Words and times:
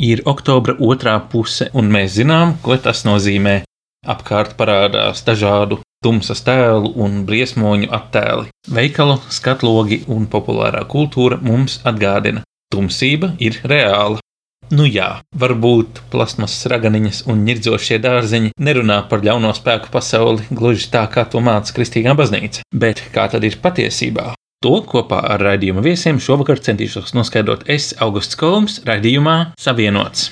Ir 0.00 0.22
oktobra 0.24 0.72
otrā 0.80 1.18
puse, 1.28 1.66
un 1.76 1.90
mēs 1.92 2.14
zinām, 2.16 2.54
ko 2.64 2.78
tas 2.80 3.02
nozīmē. 3.04 3.60
Apkārt 4.08 4.54
parādās 4.56 5.20
dažādu 5.26 5.82
tumsas 6.00 6.40
tēlu 6.46 6.94
un 6.96 7.18
briesmoņu 7.28 7.90
attēli. 7.92 8.48
Veikalu, 8.72 9.18
skatlogi 9.28 10.00
un 10.08 10.24
populārā 10.32 10.86
kultūra 10.88 11.36
mums 11.44 11.82
atgādina, 11.84 12.46
tumsība 12.72 13.34
ir 13.44 13.60
reāla. 13.60 14.24
Nu 14.72 14.86
jā, 14.88 15.18
varbūt 15.36 16.00
plasmasas 16.12 16.68
raganiņas 16.72 17.24
un 17.28 17.44
nirdzošie 17.44 18.00
dārzeņi 18.00 18.54
nerunā 18.56 19.02
par 19.10 19.20
ļauno 19.26 19.52
spēku 19.52 19.92
pasauli 19.92 20.46
gluži 20.48 20.88
tā, 20.94 21.04
kā 21.12 21.26
to 21.28 21.44
māca 21.44 21.76
Kristīgā 21.76 22.16
baznīca. 22.16 22.64
Bet 22.72 23.02
kā 23.12 23.28
tad 23.28 23.44
ir 23.44 23.60
patiesībā? 23.60 24.30
To 24.60 24.74
kopā 24.84 25.22
ar 25.24 25.40
raidījuma 25.40 25.80
viesiem 25.80 26.18
šovakar 26.20 26.58
centīšos 26.60 27.14
noskaidrot 27.16 27.62
es, 27.72 27.94
Augusts 28.04 28.36
Kolums, 28.36 28.74
raidījumā 28.84 29.54
Savienots. 29.56 30.26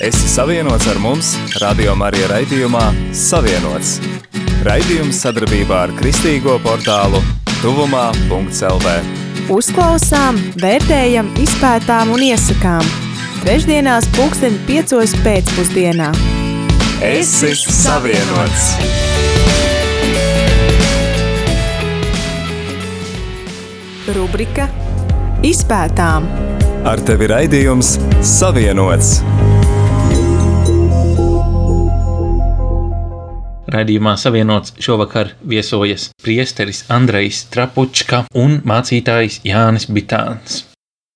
Esi 0.00 0.30
savienots 0.32 0.88
ar 0.88 1.02
mums, 1.04 1.34
Radio 1.60 1.92
Marija 2.00 2.30
raidījumā 2.32 2.86
Savienots. 3.12 3.98
Raidījums 4.64 5.20
sadarbībā 5.20 5.82
ar 5.82 5.92
Kristīgo 6.00 6.56
portālu 6.64 7.20
Tuvumā.CLV. 7.60 8.96
Uzklausām, 9.52 10.40
vērtējam, 10.64 11.28
izpētām 11.44 12.16
un 12.16 12.24
iesakām. 12.30 12.88
Trešdienās, 13.44 14.08
pulksten 14.16 14.56
5. 14.64 14.96
pēcpusdienā. 15.28 16.08
Esi 17.04 17.52
savienots! 17.68 19.19
Rubrika 24.08 24.64
Izpētām. 25.44 26.24
Ar 26.88 27.02
tevi 27.04 27.26
raidījums 27.28 27.90
Savienots. 28.24 29.18
Radījumā 33.70 34.16
savienots 34.18 34.72
šovakar 34.80 35.34
viesojas 35.52 36.08
priesteris 36.24 36.86
Andrejs 36.88 37.44
Trapučka 37.52 38.24
un 38.32 38.58
mācītājs 38.64 39.42
Jānis 39.46 39.86
Bitāns. 39.92 40.69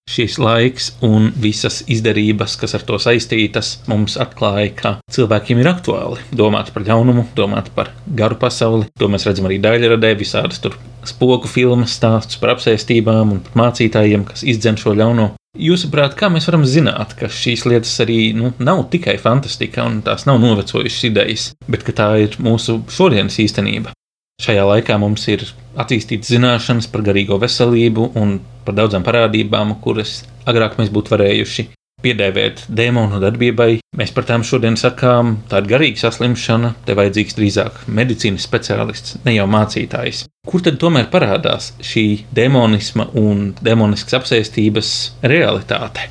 Šis 0.05 0.37
laiks 0.37 0.91
un 1.03 1.31
visas 1.41 1.79
izdarības, 1.89 2.59
kas 2.61 2.75
ar 2.77 2.83
to 2.85 2.99
saistītas, 3.01 3.79
mums 3.89 4.19
atklāja, 4.21 4.73
ka 4.77 4.91
cilvēkiem 5.15 5.63
ir 5.63 5.71
aktuāli 5.71 6.21
domāt 6.37 6.75
par 6.75 6.85
ļaunumu, 6.85 7.25
domāt 7.37 7.71
par 7.75 7.89
garu 8.19 8.37
pasauli. 8.41 8.91
To 9.01 9.09
mēs 9.09 9.25
redzam 9.25 9.49
arī 9.49 9.57
daļradē, 9.65 10.13
visādas 10.21 10.61
tur 10.61 10.77
spoku 11.09 11.49
filmas, 11.49 11.97
stāstus 11.97 12.37
par 12.41 12.53
apsēstībām 12.53 13.33
un 13.33 13.41
par 13.47 13.59
mācītājiem, 13.63 14.29
kas 14.29 14.45
izdzen 14.45 14.77
šo 14.81 14.93
ļauno. 15.01 15.31
Jūsuprāt, 15.55 16.17
kā 16.19 16.29
mēs 16.35 16.51
varam 16.51 16.69
zināt, 16.69 17.17
ka 17.17 17.31
šīs 17.33 17.65
lietas 17.71 17.97
arī 18.05 18.35
nu, 18.37 18.53
nav 18.59 18.85
tikai 18.93 19.17
fantastika 19.23 19.87
un 19.89 20.01
tās 20.05 20.27
nav 20.29 20.41
novecojušas 20.43 21.05
idejas, 21.09 21.51
bet 21.71 21.87
ka 21.87 21.97
tā 21.97 22.09
ir 22.27 22.37
mūsu 22.45 22.83
šodienas 22.93 23.41
īstenība? 23.41 23.95
Šajā 24.43 24.65
laikā 24.67 24.99
mums 24.99 25.29
ir 25.31 25.47
attīstītas 25.79 26.33
zināšanas 26.35 26.91
par 26.91 27.05
garīgo 27.07 27.39
veselību 27.39 28.11
un 28.19 28.41
par 28.67 28.77
daudzām 28.79 29.07
parādībām, 29.07 29.77
kuras 29.85 30.23
agrāk 30.49 30.79
mēs 30.81 30.93
būtu 30.95 31.15
varējuši 31.15 31.67
piedēvēt 32.05 32.67
dēmonu 32.69 33.21
darbībai. 33.23 33.79
Mēs 33.97 34.13
par 34.15 34.27
tām 34.29 34.45
šodien 34.47 34.77
sakām, 34.81 35.39
tā 35.49 35.63
ir 35.63 35.71
garīga 35.71 36.03
saslimšana, 36.03 36.75
te 36.85 36.97
vajadzīgs 36.99 37.39
drīzāk 37.39 37.85
medicīnas 38.01 38.45
speciālists, 38.49 39.19
ne 39.25 39.37
jau 39.37 39.47
mācītājs. 39.51 40.27
Kur 40.49 40.65
tad 40.65 40.79
tomēr 40.83 41.09
parādās 41.13 41.73
šī 41.85 42.07
demonisma 42.37 43.09
un 43.21 43.53
demoniskas 43.65 44.19
apsēstības 44.21 44.93
realitāte? 45.25 46.11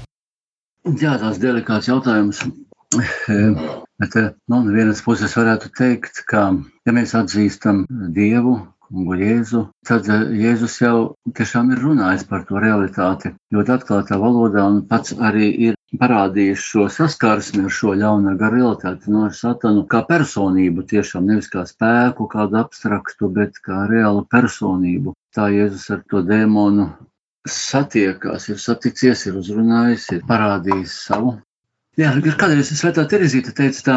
Jā, 0.99 1.17
tās 1.21 1.39
delikāts 1.39 1.91
jautājums. 1.91 2.41
Bet 4.03 4.15
no 4.49 4.59
nu, 4.65 4.73
vienas 4.73 5.01
puses 5.05 5.33
varētu 5.37 5.69
teikt, 5.77 6.23
ka 6.29 6.49
ja 6.85 6.93
mēs 6.95 7.13
atzīstam 7.17 7.83
Dievu, 8.13 8.57
kungu 8.87 9.15
Jēzu, 9.19 9.61
tad 9.87 10.09
eh, 10.11 10.25
Jēzus 10.43 10.79
jau 10.81 10.97
tiešām 11.37 11.71
ir 11.73 11.81
runājis 11.83 12.25
par 12.29 12.43
to 12.49 12.61
realitāti 12.63 13.33
ļoti 13.55 13.73
atklātā 13.75 14.17
valodā 14.21 14.65
un 14.69 14.81
pats 14.89 15.15
arī 15.29 15.49
ir 15.67 15.77
parādījis 16.01 16.65
šo 16.71 16.87
saskarsmi 16.95 17.65
ar 17.67 17.75
šo 17.77 17.93
ļaunā 17.99 18.35
gara 18.39 18.57
realitāti 18.57 19.13
no 19.13 19.27
satanu 19.33 19.85
kā 19.89 20.03
personību, 20.09 20.87
tiešām 20.89 21.29
nevis 21.29 21.51
kā 21.53 21.65
spēku, 21.69 22.27
kādu 22.31 22.59
abstraktu, 22.63 23.29
bet 23.37 23.61
kā 23.65 23.85
reālu 23.91 24.25
personību. 24.33 25.15
Tā 25.35 25.49
Jēzus 25.53 25.89
ar 25.93 26.03
to 26.09 26.25
dēmonu 26.25 26.89
satiekās, 27.49 28.49
ir 28.49 28.61
saticies, 28.61 29.25
ir 29.27 29.41
uzrunājis, 29.41 30.11
ir 30.17 30.27
parādījis 30.29 31.01
savu 31.07 31.37
Jā, 31.93 32.09
kādreiz 32.41 32.71
Svētā 32.73 33.03
Terezīte 33.05 33.51
teica, 33.53 33.81
tā, 33.85 33.95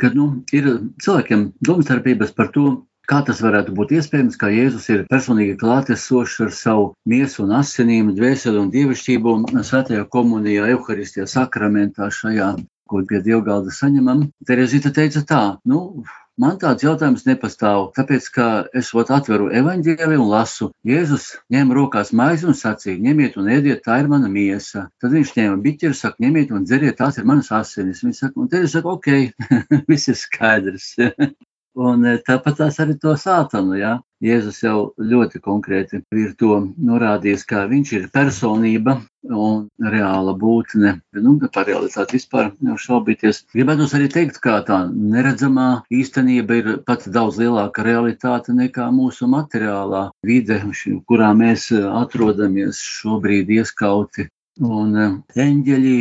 ka 0.00 0.08
nu, 0.16 0.30
ir 0.56 0.68
cilvēkiem 1.04 1.42
domstarpības 1.68 2.30
par 2.38 2.48
to, 2.54 2.70
kā 3.10 3.20
tas 3.26 3.42
varētu 3.44 3.74
būt 3.76 3.94
iespējams, 3.98 4.38
ka 4.40 4.50
Jēzus 4.52 4.88
ir 4.92 5.04
personīgi 5.10 5.58
klātesošs 5.60 6.40
ar 6.46 6.52
savu 6.56 6.90
miesu 7.08 7.44
un 7.44 7.54
asinīm, 7.60 8.12
dvēseli 8.16 8.60
un 8.62 8.72
dievišķību 8.74 9.36
svētajā 9.70 10.08
komunijā, 10.16 10.68
evaharistijā, 10.74 11.28
sakramentā 11.30 12.10
šajā, 12.12 12.50
ko 12.90 13.04
pie 13.08 13.22
dievgalda 13.24 13.72
saņemam. 13.74 14.28
Terezīte 14.48 14.92
teica 14.94 15.24
tā, 15.28 15.44
nu, 15.68 16.04
Man 16.34 16.56
tāds 16.58 16.82
jautājums 16.82 17.22
nepastāv, 17.28 17.92
tāpēc, 17.94 18.24
ka 18.34 18.46
es 18.74 18.88
ot 18.98 19.12
atveru 19.14 19.52
evaņģēli 19.54 20.16
un 20.18 20.32
lasu. 20.32 20.72
Jēzus 20.82 21.28
ņēma 21.54 21.76
rokās 21.78 22.10
maizi 22.10 22.48
un 22.50 22.58
sacīja, 22.58 22.98
ņemiet 23.04 23.38
un 23.38 23.52
ēdiet, 23.54 23.84
tā 23.86 24.00
ir 24.02 24.10
mana 24.10 24.26
miesa. 24.26 24.88
Tad 24.98 25.14
viņš 25.14 25.30
ņēma 25.36 25.62
biķeru, 25.62 25.94
saka, 25.94 26.18
ņemiet 26.26 26.50
un 26.50 26.66
dzeriet, 26.66 26.98
tās 26.98 27.22
ir 27.22 27.30
manas 27.30 27.52
asinis. 27.54 28.02
Viņš 28.02 28.24
saka, 28.24 28.34
un 28.42 28.50
te 28.50 28.64
es 28.66 28.74
saku, 28.74 28.96
ok, 28.98 29.12
viss 29.92 30.10
ir 30.10 30.18
skaidrs. 30.18 30.90
Un 31.74 32.04
e, 32.06 32.18
tāpat 32.22 32.60
tās 32.60 32.76
arī 32.82 32.94
to 33.02 33.16
sātanu, 33.18 33.74
ja? 33.78 33.96
Jēzus 34.24 34.60
jau 34.62 34.76
ļoti 34.96 35.40
konkrēti 35.44 35.98
ir 36.16 36.30
to 36.40 36.56
norādījis, 36.88 37.42
ka 37.50 37.64
viņš 37.68 37.90
ir 37.98 38.04
personība 38.14 38.94
un 39.26 39.66
reāla 39.82 40.32
būtne. 40.38 40.94
Nu, 41.18 41.34
par 41.52 41.66
realitāti 41.68 42.16
vispār 42.16 42.52
jau 42.68 42.76
šaubīties. 42.86 43.42
Gribētu 43.52 43.88
arī 43.98 44.08
teikt, 44.14 44.38
ka 44.44 44.60
tā 44.68 44.78
neredzamā 44.92 45.68
īstenība 45.92 46.60
ir 46.60 46.70
pat 46.86 47.08
daudz 47.10 47.40
lielāka 47.42 47.84
realitāte 47.84 48.54
nekā 48.54 48.88
mūsu 48.94 49.28
materiālā 49.34 50.06
vide, 50.24 50.62
kurā 51.10 51.32
mēs 51.36 51.72
atrodamies 51.74 52.80
šobrīd 53.00 53.50
ieskauti. 53.58 54.30
Un 54.62 54.94
e, 54.94 55.10
eņģeļi 55.42 55.98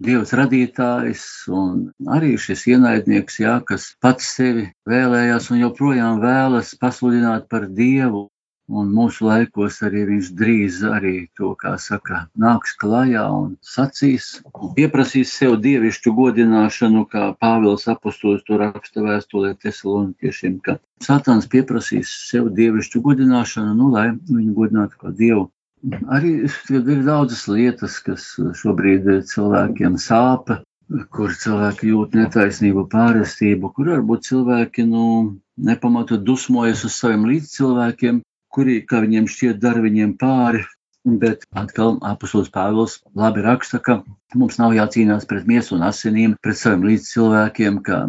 Dievs 0.00 0.30
radītājs 0.38 1.22
un 1.52 1.80
arī 2.16 2.30
šis 2.40 2.62
ienaidnieks, 2.72 3.34
jā, 3.42 3.58
kas 3.68 3.90
pats 4.00 4.30
sevi 4.36 4.62
vēlējās 4.88 5.48
un 5.52 5.60
joprojām 5.60 6.22
vēlas 6.22 6.70
pasludināt 6.80 7.50
par 7.52 7.66
Dievu. 7.80 8.22
Un 8.80 8.92
mūsu 8.94 9.26
laikos 9.26 9.80
arī 9.82 10.04
viņš 10.08 10.30
drīz 10.38 10.76
arī 10.86 11.12
to, 11.36 11.50
kā 11.58 11.74
saka, 11.84 12.22
nāks 12.44 12.76
klajā 12.80 13.26
un 13.34 13.56
sacīs, 13.66 14.30
un 14.54 14.72
pieprasīs 14.76 15.34
sev 15.36 15.56
dievišķu 15.64 16.14
godināšanu, 16.22 17.02
kā 17.12 17.24
Pāvils 17.42 17.88
apustulis 17.90 18.46
to 18.46 18.60
raksta 18.62 19.04
vēstulē 19.04 19.56
tesaloniķiešiem, 19.66 20.60
ka 20.64 20.78
Satans 21.04 21.50
pieprasīs 21.50 22.14
sev 22.30 22.52
dievišķu 22.56 23.02
godināšanu, 23.10 23.74
nu, 23.82 23.90
lai 23.98 24.12
viņu 24.14 24.54
godinātu 24.62 25.02
kā 25.02 25.18
Dievu. 25.24 25.50
Arī 26.12 26.30
ir 26.44 27.04
daudzas 27.06 27.46
lietas, 27.48 27.98
kas 28.04 28.24
šobrīd 28.60 29.06
cilvēkiem 29.30 29.96
sāp, 29.96 30.50
kur 31.14 31.32
cilvēki 31.32 31.92
jūt 31.92 32.16
netaisnību, 32.18 32.84
pārestību, 32.92 33.70
kur 33.76 33.92
varbūt 33.94 34.26
cilvēki 34.28 34.84
nu, 34.90 35.04
nepamatot 35.56 36.20
dusmojas 36.26 36.84
uz 36.84 36.98
saviem 37.00 37.24
līdzcilvēkiem, 37.30 38.20
kuri, 38.52 38.80
kā 38.84 39.00
viņiem 39.06 39.30
šķiet, 39.30 39.60
dara 39.62 39.80
viņiem 39.86 40.16
pāri. 40.20 40.66
Bet 41.04 41.46
atkal 41.56 41.94
apustulis 42.04 42.50
Pāvils 42.52 42.98
labi 43.16 43.40
raksta, 43.44 43.78
ka 43.80 44.02
mums 44.36 44.58
nav 44.60 44.74
jācīnās 44.76 45.24
pret 45.28 45.46
miesu 45.48 45.78
un 45.78 45.84
asinīm, 45.86 46.34
pret 46.44 46.58
saviem 46.60 46.84
līdzcilvēkiem, 46.90 47.78
ka 47.86 48.00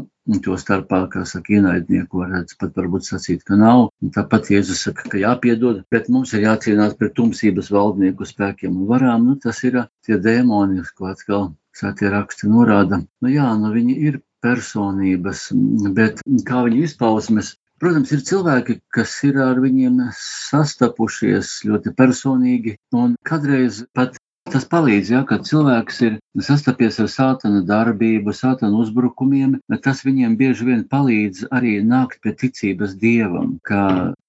to 0.44 0.58
starpā, 0.60 1.00
kā 1.14 1.24
saka, 1.26 1.56
ienaidnieku 1.56 2.20
varētu 2.22 2.58
pat 2.60 2.76
varbūt 2.78 3.08
sacīt, 3.08 3.46
ka 3.48 3.56
nav. 3.60 3.88
Tāpat 4.16 4.52
Jēzus 4.54 4.84
saka, 4.88 5.08
ka 5.12 5.22
jāpiedod, 5.22 5.82
bet 5.92 6.10
mums 6.12 6.34
ir 6.36 6.46
jācīnās 6.46 6.98
pret 7.00 7.16
tumsības 7.16 7.72
valdnieku 7.72 8.28
spēkiem 8.28 8.76
un 8.76 8.92
varām. 8.92 9.26
Nu, 9.30 9.38
tas 9.40 9.64
ir 9.64 9.80
tie 10.06 10.20
dēmoni, 10.20 10.84
ko 10.98 11.10
atkal 11.12 11.50
sētie 11.78 12.12
raksti 12.12 12.52
norāda. 12.52 13.02
Nu 13.24 13.32
jā, 13.32 13.48
nu 13.58 13.72
viņi 13.72 13.98
ir 14.10 14.20
personības, 14.44 15.48
bet 15.96 16.22
kā 16.48 16.64
viņi 16.68 16.86
izpausmes, 16.88 17.56
Protams, 17.82 18.12
ir 18.14 18.26
cilvēki, 18.30 18.80
kas 18.94 19.16
ir 19.26 19.40
ar 19.42 19.58
viņiem 19.62 20.02
sastapušies 20.18 21.56
ļoti 21.66 21.96
personīgi, 21.98 22.76
un 22.94 23.16
kādreiz 23.26 23.82
pat 23.98 24.20
Tas 24.50 24.64
palīdz, 24.70 25.10
ja, 25.14 25.20
kad 25.30 25.44
cilvēks 25.48 26.00
ir 26.06 26.16
sastapies 26.44 26.96
ar 27.04 27.10
sātana 27.14 27.60
darbību, 27.68 28.34
sātana 28.34 28.80
uzbrukumiem, 28.84 29.54
tas 29.86 30.02
viņiem 30.08 30.34
bieži 30.40 30.66
vien 30.70 30.82
palīdz 30.94 31.46
arī 31.58 31.76
nākt 31.92 32.20
pie 32.26 32.34
ticības 32.42 32.98
dievam, 33.04 33.54
ka 33.70 33.84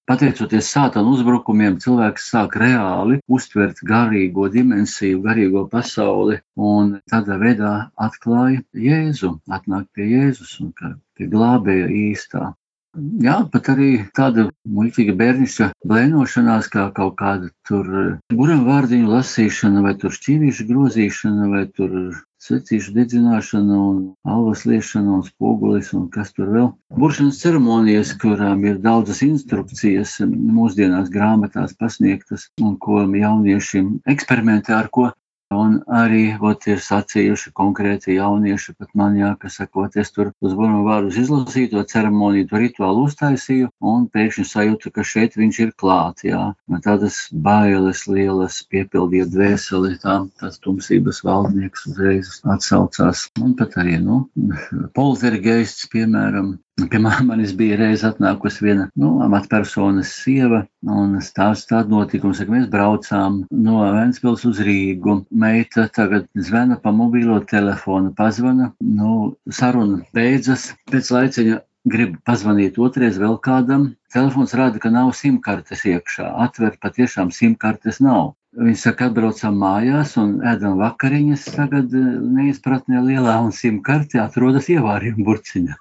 pateicoties 0.07 0.69
sātana 0.75 1.11
uzbrukumiem, 1.15 1.79
cilvēks 1.83 2.29
sāk 2.35 2.59
reāli 2.61 3.19
uztvert 3.39 3.81
garīgo 3.89 4.47
dimensiju, 4.53 5.23
garīgo 5.25 5.65
pasauli 5.73 6.39
un 6.71 6.97
tādā 7.11 7.41
veidā 7.41 7.75
atklāja 8.07 8.61
Jēzu, 8.87 9.39
atnāk 9.59 9.89
pie 9.97 10.11
Jēzus 10.13 10.59
un 10.63 10.75
pie 10.77 11.31
glābēja 11.33 11.89
īstā. 12.05 12.51
Jā, 12.93 13.39
pat 13.49 13.71
arī 13.73 13.87
tāda 14.13 14.43
muļķīga 14.69 15.15
bērnišķa 15.17 15.69
blēnošanās, 15.89 16.67
kā 16.73 16.83
kaut 16.93 17.15
kāda 17.17 17.49
tur 17.65 17.87
buram 18.29 18.67
vārdiņu 18.67 19.09
lasīšana, 19.09 19.81
vai 19.81 19.95
tur 19.97 20.13
šķīvīšu 20.13 20.67
grozīšana, 20.69 21.47
vai 21.49 21.63
tur 21.73 21.95
secīšu 22.43 22.93
dedzināšana 22.93 23.79
un 23.79 23.97
alvas 24.35 24.65
liešana 24.69 25.17
un 25.17 25.25
spogulis 25.25 25.89
un 25.97 26.05
kas 26.13 26.35
tur 26.37 26.51
vēl. 26.53 26.69
Buršanas 26.99 27.41
ceremonijas, 27.41 28.13
kurām 28.21 28.61
ir 28.67 28.77
daudzas 28.83 29.23
instrukcijas 29.25 30.19
mūsdienās 30.29 31.09
grāmatās 31.13 31.73
pasniegtas 31.79 32.49
un 32.61 32.77
ko 32.77 33.01
jaunieši 33.07 33.85
eksperimentē 34.13 34.77
ar 34.77 34.93
ko 34.93 35.09
Un 35.53 35.75
arī 36.01 36.23
ot, 36.49 36.65
ir 36.71 36.81
sacījuši 36.83 37.51
konkrēti 37.57 38.17
jaunieši, 38.17 38.75
pat 38.79 38.89
man 38.99 39.17
jāka 39.19 39.51
sakot, 39.53 39.95
es 39.99 40.11
tur 40.15 40.31
uz 40.41 40.55
burbuļu 40.57 40.83
vārdus 40.87 41.19
izlasīju 41.23 41.71
to 41.73 41.83
ceremoniju, 41.93 42.47
to 42.49 42.61
rituālu 42.63 43.05
uztaisīju, 43.09 43.69
un 43.93 44.07
pēkšņi 44.13 44.45
sajūtu, 44.49 44.93
ka 44.95 45.05
šeit 45.13 45.37
viņš 45.39 45.61
ir 45.65 45.73
klāt, 45.83 46.25
jā. 46.27 46.41
Man 46.71 46.83
tādas 46.85 47.19
bailes 47.47 48.05
lielas 48.09 48.61
piepildīja 48.73 49.29
dvēseli, 49.33 49.95
tā, 50.03 50.19
tas 50.41 50.59
tumsības 50.63 51.23
valdnieks 51.27 51.87
uzreiz 51.91 52.35
atsaucās. 52.55 53.27
Un 53.43 53.57
pat 53.59 53.79
arī, 53.83 53.99
nu, 54.03 54.23
poltergeists, 54.97 55.89
piemēram, 55.93 56.57
Pie 56.91 56.99
manis 57.29 57.53
bija 57.57 57.77
reiz 57.79 58.03
atnākusi 58.07 58.65
viena 58.65 58.87
nu, 58.99 59.11
amatpersonas 59.25 60.13
sieva, 60.23 60.63
un 60.99 61.17
stāsts 61.23 61.69
tādu 61.71 61.95
notikumu, 61.97 62.35
ka 62.37 62.55
mēs 62.55 62.69
braucām 62.71 63.43
no 63.67 63.81
Ventspils 63.95 64.45
uz 64.49 64.61
Rīgu. 64.67 65.19
Meita 65.43 65.87
tagad 65.97 66.29
zvana 66.49 66.79
pa 66.83 66.93
mobīlo 66.95 67.39
telefonu, 67.49 68.13
pazvana, 68.17 68.71
nu, 69.01 69.33
saruna 69.59 70.01
beidzas, 70.15 70.71
pēc 70.91 71.11
laiciņa 71.17 71.61
grib 71.89 72.15
pazvanīt 72.27 72.79
otrais 72.79 73.19
vēl 73.19 73.35
kādam. 73.43 73.89
Telefons 74.13 74.53
rāda, 74.57 74.79
ka 74.79 74.91
nav 74.93 75.11
simkartes 75.19 75.83
iekšā. 75.89 76.29
Atver 76.45 76.77
patiešām 76.81 77.33
simkartes 77.35 77.99
nav. 78.03 78.33
Viņi 78.53 78.77
saka, 78.77 79.07
atbraucam 79.09 79.55
mājās 79.57 80.13
un 80.21 80.35
ēdam 80.45 80.77
vakariņas. 80.81 81.47
Tagad 81.55 81.95
eh, 81.97 82.09
neizpratnē 82.37 83.01
lielā 83.07 83.39
un 83.41 83.55
simkarte 83.55 84.21
atrodas 84.21 84.69
ievārījuma 84.69 85.25
burciņā. 85.29 85.79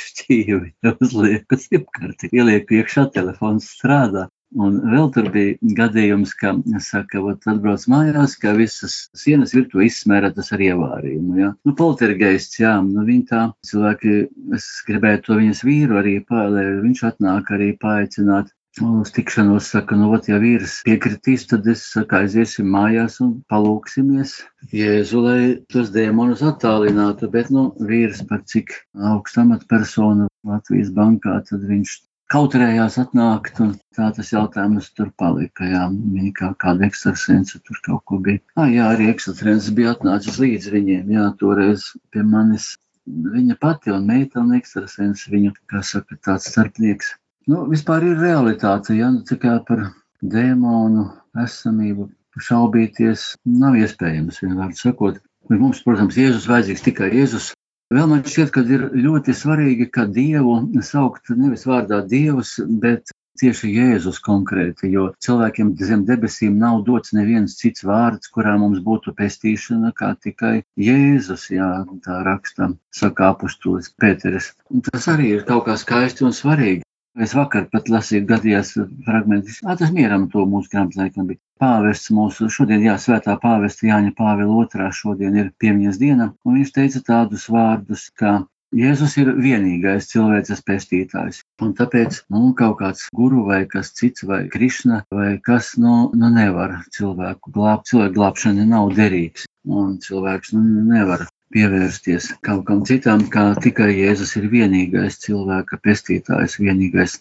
Šķīvi 0.00 0.74
uzliek 0.92 1.56
uz 1.56 1.64
simkarti, 1.68 2.30
ieliek 2.36 2.70
iekšā, 2.80 3.08
telefons 3.14 3.70
strādā. 3.76 4.28
Un 4.58 4.80
vēl 4.90 5.12
tur 5.14 5.28
bija 5.30 5.74
gadījums, 5.78 6.32
ka, 6.34 6.56
saka, 6.82 7.20
vat 7.22 7.44
atbrauc 7.52 7.84
mājās, 7.92 8.32
ka 8.42 8.50
visas 8.58 8.96
sienas 9.14 9.54
virtu 9.54 9.84
izsmēratas 9.84 10.50
ar 10.56 10.64
ievārījumu. 10.66 11.36
Ja? 11.38 11.50
Nu, 11.62 11.74
poltergeists, 11.78 12.58
jā, 12.58 12.72
nu 12.82 13.04
viņi 13.06 13.28
tā 13.30 13.44
cilvēki, 13.70 14.16
es 14.58 14.66
gribēju 14.88 15.22
to 15.28 15.38
viņas 15.38 15.62
vīru 15.68 16.00
arī, 16.02 16.16
pā, 16.26 16.48
lai 16.50 16.66
viņš 16.82 17.04
atnāk 17.12 17.54
arī 17.54 17.70
paaicināt 17.78 18.50
uz 18.78 19.10
tikšanos 19.12 19.70
saka, 19.72 19.96
nu, 19.98 20.10
ot, 20.14 20.28
ja 20.30 20.38
vīrs 20.42 20.80
piekritīs, 20.86 21.46
tad 21.50 21.66
es 21.70 21.82
saku, 21.92 22.20
aiziesim 22.20 22.68
mājās 22.70 23.18
un 23.24 23.32
palūksimies 23.50 24.36
Jēzu, 24.74 25.22
lai 25.24 25.40
tos 25.72 25.90
dēmonus 25.94 26.44
attālinātu. 26.46 27.30
Bet, 27.32 27.50
nu, 27.54 27.70
vīrs 27.90 28.22
par 28.28 28.44
cik 28.46 28.76
augstu 29.10 29.42
amatpersonu 29.42 30.28
Latvijas 30.46 30.92
bankā, 30.94 31.40
tad 31.48 31.66
viņš 31.66 31.96
kautrējās 32.30 33.00
atnākt, 33.02 33.58
un 33.64 33.72
tā 33.96 34.10
tas 34.14 34.30
jautājums 34.30 34.92
tur 34.94 35.10
palika. 35.18 35.66
Jā, 35.66 35.88
viņa 35.90 36.30
kā 36.38 36.52
kāda 36.62 36.86
ekstrasence 36.86 37.58
tur 37.66 37.80
kaut 37.86 38.04
ko 38.06 38.20
bija. 38.22 38.42
Ah, 38.54 38.70
jā, 38.70 38.86
arī 38.94 39.10
ekstrasence 39.10 39.74
bija 39.74 39.96
atnācis 39.96 40.38
līdz 40.42 40.70
viņiem, 40.76 41.10
jā, 41.16 41.26
toreiz 41.42 41.90
pie 42.14 42.22
manis. 42.22 42.76
Viņa 43.10 43.56
pati 43.58 43.90
un 43.90 44.06
meitene 44.06 44.60
ekstrasence, 44.60 45.26
viņu, 45.32 45.56
kā 45.72 45.82
saka, 45.82 46.14
tāds 46.22 46.46
starpnieks 46.52 47.16
Nu, 47.48 47.64
vispār 47.70 48.04
ir 48.04 48.18
realitāte, 48.20 48.92
ja 48.98 49.08
nu, 49.14 49.22
tikai 49.24 49.56
par 49.68 49.86
dēmonu 50.20 51.06
esamību 51.40 52.10
šaubīties 52.40 53.30
nav 53.48 53.78
iespējams, 53.80 54.42
vienmēr 54.44 54.74
sakot. 54.76 55.22
Mums, 55.50 55.80
protams, 55.82 56.18
Jēzus 56.20 56.46
vajadzīgs 56.50 56.84
tikai 56.84 57.08
Jēzus. 57.14 57.52
Vēl 57.90 58.10
man 58.10 58.20
šķiet, 58.22 58.52
ka 58.54 58.62
ir 58.70 58.84
ļoti 58.94 59.34
svarīgi, 59.34 59.88
ka 59.90 60.04
Dievu 60.06 60.60
saukt 60.86 61.32
nevis 61.34 61.64
vārdā 61.66 62.04
Dievs, 62.06 62.52
bet 62.82 63.10
tieši 63.40 63.70
Jēzus 63.72 64.20
konkrēti, 64.22 64.90
jo 64.92 65.08
cilvēkiem 65.24 65.72
zem 65.80 66.04
debesīm 66.06 66.58
nav 66.60 66.84
dots 66.86 67.14
neviens 67.16 67.56
cits 67.58 67.82
vārds, 67.88 68.30
kurā 68.34 68.52
mums 68.60 68.82
būtu 68.84 69.16
pestīšana, 69.16 69.94
kā 69.96 70.12
tikai 70.22 70.60
Jēzus, 70.78 71.48
jā, 71.56 71.70
tā 72.04 72.20
raksta, 72.28 72.70
saka 72.94 73.32
apustulis 73.32 73.90
Pēteris. 73.96 74.52
Un 74.70 74.84
tas 74.86 75.08
arī 75.10 75.32
ir 75.38 75.48
kaut 75.48 75.66
kā 75.66 75.78
skaisti 75.80 76.28
un 76.28 76.36
svarīgi. 76.36 76.84
Es 77.18 77.32
vakar 77.34 77.64
pat 77.72 77.88
lasīju 77.90 78.22
gadījās 78.26 78.68
fragmentus. 79.06 79.58
Ah, 79.64 79.74
tas 79.78 79.90
mieram 79.94 80.28
to 80.30 80.44
mūsu 80.46 80.70
grāmatā 80.70 81.02
laikam 81.02 81.26
bija. 81.26 81.40
Pāvests 81.60 82.12
mūsu 82.14 82.46
šodien, 82.54 82.84
jā, 82.86 82.94
svētā 83.02 83.34
pāvesta 83.42 83.88
Jāņa 83.88 84.14
Pāvila 84.20 84.60
otrā 84.62 84.86
šodien 84.94 85.34
ir 85.36 85.50
piemiņas 85.60 85.98
diena, 85.98 86.30
un 86.46 86.60
viņš 86.60 86.70
teica 86.76 87.02
tādus 87.10 87.48
vārdus, 87.50 88.06
ka 88.14 88.38
Jēzus 88.78 89.16
ir 89.18 89.32
vienīgais 89.42 90.06
cilvēces 90.12 90.62
pestītājs. 90.62 91.40
Un 91.66 91.72
tāpēc 91.74 92.20
nu, 92.30 92.52
kaut 92.54 92.76
kāds 92.78 93.08
guru 93.18 93.42
vai 93.48 93.64
kas 93.72 93.90
cits, 93.98 94.22
vai 94.22 94.44
Krišna, 94.52 95.00
vai 95.10 95.32
kas 95.42 95.72
nu, 95.82 95.94
nu 96.14 96.30
nevar 96.30 96.76
cilvēku 96.94 97.50
glābt. 97.56 97.90
Cilvēku 97.90 98.14
glābšana 98.20 98.68
nav 98.70 98.94
derīgs. 98.94 99.48
Un 99.66 99.98
cilvēks 100.06 100.54
nu, 100.54 100.62
nevar 100.94 101.26
pievērsties 101.54 102.30
kaut 102.46 102.66
kam 102.68 102.84
citam, 102.88 103.26
kā 103.34 103.50
tikai 103.64 103.90
Jēzus 103.96 104.36
ir 104.40 104.50
vienīgais 104.52 105.18
cilvēka 105.24 105.80
pestītājs, 105.86 106.60
vienīgais 106.62 107.18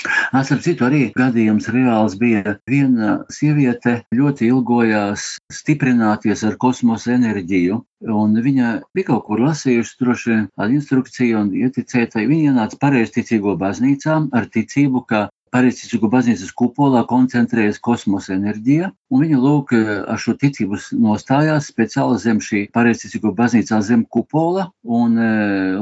Starp 0.00 0.62
citu, 0.64 0.84
arī 0.86 1.00
gadījums 1.12 1.66
reāls 1.74 2.14
bija. 2.20 2.54
Viena 2.70 3.10
sieviete 3.36 3.98
ļoti 4.16 4.46
ilgojās 4.48 5.24
stiprināties 5.52 6.44
ar 6.48 6.56
kosmosa 6.62 7.12
enerģiju, 7.16 7.76
un 8.20 8.38
viņa 8.46 8.70
bija 8.96 9.10
kaut 9.10 9.26
kur 9.26 9.42
lasījusi 9.44 9.98
droši 10.00 10.30
vien 10.32 10.46
tādu 10.56 10.78
instrukciju 10.78 11.42
un 11.42 11.50
ieticēja, 11.64 12.24
viņa 12.32 12.54
ienāca 12.54 12.80
pareizticīgo 12.86 13.58
baznīcā 13.60 14.16
ar 14.40 14.48
ticību, 14.56 15.04
ka 15.10 15.26
Pareizticīgo 15.50 16.06
baznīcas 16.06 16.52
kupolā 16.54 17.00
koncentrējas 17.10 17.80
kosmosa 17.82 18.36
enerģija, 18.36 18.92
un 19.10 19.22
viņa 19.24 19.38
lūk 19.42 19.72
ar 19.74 20.20
šo 20.22 20.36
ticību 20.38 20.78
nostājās 21.02 21.66
speciāli 21.72 22.20
zem 22.22 22.38
šī 22.44 22.60
pareizticīgo 22.76 23.32
baznīcā 23.34 23.80
zem 23.82 24.04
kupola 24.06 24.68
un 24.84 25.18
e, 25.18 25.30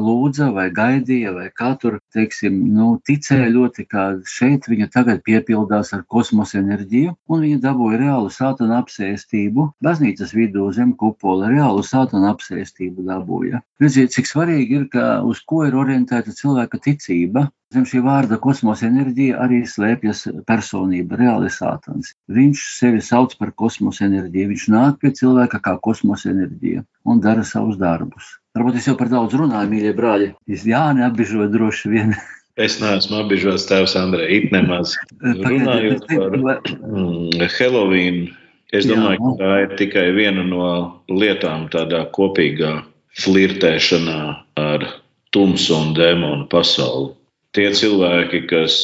lūdza 0.00 0.48
vai 0.56 0.70
gaidīja 0.72 1.34
vai 1.37 1.50
kā 1.52 1.75
tur, 1.82 1.98
teiksim, 2.16 2.56
nu, 2.78 2.94
ticēja 3.04 3.50
ļoti, 3.52 3.84
ka 3.92 4.06
šeit 4.25 4.70
viņa 4.72 4.88
tagad 4.94 5.20
piepildās 5.28 5.92
ar 5.92 6.06
kosmosa 6.08 6.62
enerģiju, 6.62 7.12
un 7.28 7.44
viņa 7.44 7.60
dabūja 7.68 8.00
reālu 8.06 8.32
sātana 8.32 8.80
apsēstību 8.80 9.68
baznīcas 9.84 10.32
vidū 10.32 10.70
zem 10.72 10.96
kupola, 10.96 11.52
reālu 11.52 11.84
sātana 11.84 12.32
apsēstību 12.32 13.04
dabūja. 13.12 13.60
Redziet, 13.84 14.16
cik 14.16 14.32
svarīgi 14.32 14.80
ir, 14.80 14.88
ka 14.96 15.20
uz 15.28 15.44
ko 15.44 15.66
ir 15.68 15.76
orientēta 15.76 16.32
cilvēka 16.32 16.80
ticība, 16.88 17.50
Zem 17.68 17.84
šī 17.84 18.00
vārda 18.00 18.38
kosmosa 18.40 18.87
enerģija 18.87 19.42
arī 19.44 19.58
slēpjas 19.68 20.22
personība, 20.48 21.18
reāli 21.20 21.50
sātans. 21.52 22.14
Viņš 22.32 22.62
sevi 22.78 23.02
sauc 23.04 23.34
par 23.37 23.50
kosmosa 23.60 24.06
enerģiju. 24.06 24.48
Viņš 24.54 24.64
nāk 24.72 24.96
pie 25.02 25.10
cilvēka 25.18 25.60
kā 25.66 25.75
kosmosa 25.84 26.30
enerģija 26.30 26.80
un 27.04 27.20
dara 27.20 27.44
savus 27.44 27.76
darbus. 27.76 28.30
Varbūt 28.56 28.78
es 28.80 28.88
jau 28.88 28.94
par 28.96 29.12
daudz 29.12 29.37
runāju, 29.37 29.68
mīļie 29.75 29.92
brāļi. 29.98 30.30
Es 30.48 30.64
jā, 30.64 30.80
neapbižoju 30.96 31.50
droši 31.52 31.92
vien. 31.92 32.16
Es 32.58 32.78
neesmu 32.80 33.20
apbežojis 33.20 33.68
tēvs 33.68 33.98
Andrei, 34.00 34.40
it 34.40 34.48
nemaz. 34.50 34.96
Runājot 35.20 36.08
par 36.08 36.40
mm, 36.40 37.44
Halloween, 37.52 38.25
es 38.72 38.88
domāju, 38.88 39.20
Jā. 39.20 39.28
ka 39.28 39.44
tā 39.44 39.60
ir 39.66 39.76
tikai 39.84 40.06
viena 40.16 40.42
no 40.48 40.72
lietām 41.12 41.68
tādā 41.70 42.00
kopīgā 42.16 42.72
flirtēšanā 43.20 44.18
ar 44.64 44.88
tumsu 45.37 45.76
un 45.76 45.94
dēmonu 46.00 46.48
pasauli 46.50 47.17
tie 47.58 47.70
cilvēki, 47.74 48.44
kas 48.46 48.74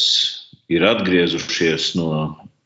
ir 0.72 0.84
atgriezušies 0.88 1.92
no 1.98 2.10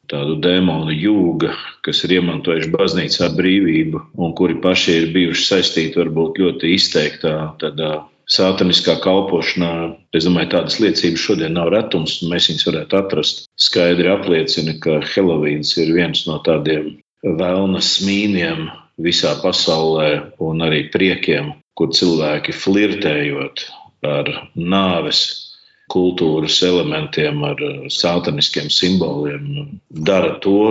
tādu 0.09 0.39
demonu 0.41 0.95
jūga, 0.95 1.53
kas 1.85 2.01
ir 2.07 2.17
iemantojuši 2.19 2.71
baznīcā 2.73 3.29
brīvību 3.37 4.01
un 4.17 4.33
kuri 4.39 4.57
paši 4.65 4.95
ir 5.03 5.11
bijuši 5.13 5.49
saistīti 5.51 6.01
varbūt 6.01 6.41
ļoti 6.41 6.71
izteiktā 6.79 7.35
tādā 7.61 7.99
sātaniskā 8.29 8.97
kalpošanā. 9.05 9.73
Es 10.17 10.25
domāju, 10.29 10.53
tādas 10.55 10.79
liecības 10.81 11.25
šodien 11.27 11.57
nav 11.57 11.73
retums, 11.75 12.19
un 12.23 12.33
mēs 12.33 12.49
viņus 12.49 12.67
varētu 12.71 12.99
atrast. 13.01 13.45
Skaidri 13.61 14.09
apliecina, 14.13 14.77
ka 14.81 15.01
Helovīns 15.13 15.75
ir 15.81 15.93
viens 15.97 16.25
no 16.29 16.39
tādiem 16.45 16.95
vēlna 17.25 17.83
smīniem 17.85 18.69
visā 19.05 19.35
pasaulē 19.43 20.39
un 20.45 20.65
arī 20.65 20.87
priekiem, 20.93 21.53
kur 21.77 21.93
cilvēki 21.93 22.57
flirtējot 22.57 23.67
ar 24.09 24.33
nāves 24.57 25.48
kultūras 25.93 26.61
elementiem, 26.67 27.43
ar 27.49 27.61
sātaniskiem 27.93 28.71
simboliem, 28.73 29.79
dara 29.89 30.35
to, 30.45 30.63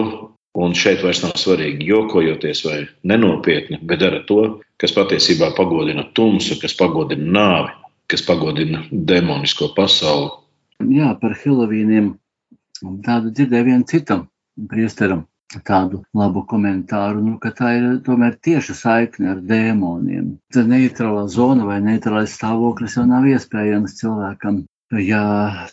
un 0.57 0.73
šeit 0.77 1.03
vairs 1.05 1.21
nav 1.25 1.35
svarīgi 1.37 1.87
jokojoties 1.89 2.63
vai 2.65 2.79
nenopietni, 3.07 3.79
bet 3.81 4.01
dara 4.01 4.23
to, 4.29 4.41
kas 4.81 4.95
patiesībā 4.95 5.51
pagodina 5.57 6.07
tumsu, 6.17 6.57
kas 6.61 6.75
pagodina 6.77 7.29
nāvi, 7.39 7.73
kas 8.09 8.23
pagodina 8.25 8.83
demonisko 8.91 9.73
pasauli. 9.77 10.31
Jā, 10.93 11.13
par 11.21 11.33
Helovīniem 11.37 12.13
tādu 13.05 13.33
dzirdēju 13.33 13.67
vienam 13.69 13.85
citam 13.89 14.27
priesteram 14.69 15.25
tādu 15.67 16.01
labu 16.17 16.43
komentāru, 16.49 17.21
nu, 17.23 17.37
ka 17.39 17.53
tā 17.55 17.73
ir 17.77 17.85
tomēr 18.05 18.35
tieša 18.43 18.75
saikne 18.75 19.29
ar 19.33 19.43
dēmoniem. 19.51 20.33
Tad 20.53 20.67
neitrālā 20.71 21.27
zona 21.31 21.67
vai 21.69 21.79
neitrālais 21.83 22.35
stāvoklis 22.35 22.97
jau 22.99 23.05
nav 23.07 23.27
iespējams 23.31 23.95
cilvēkam. 24.01 24.65
Ja 24.95 25.21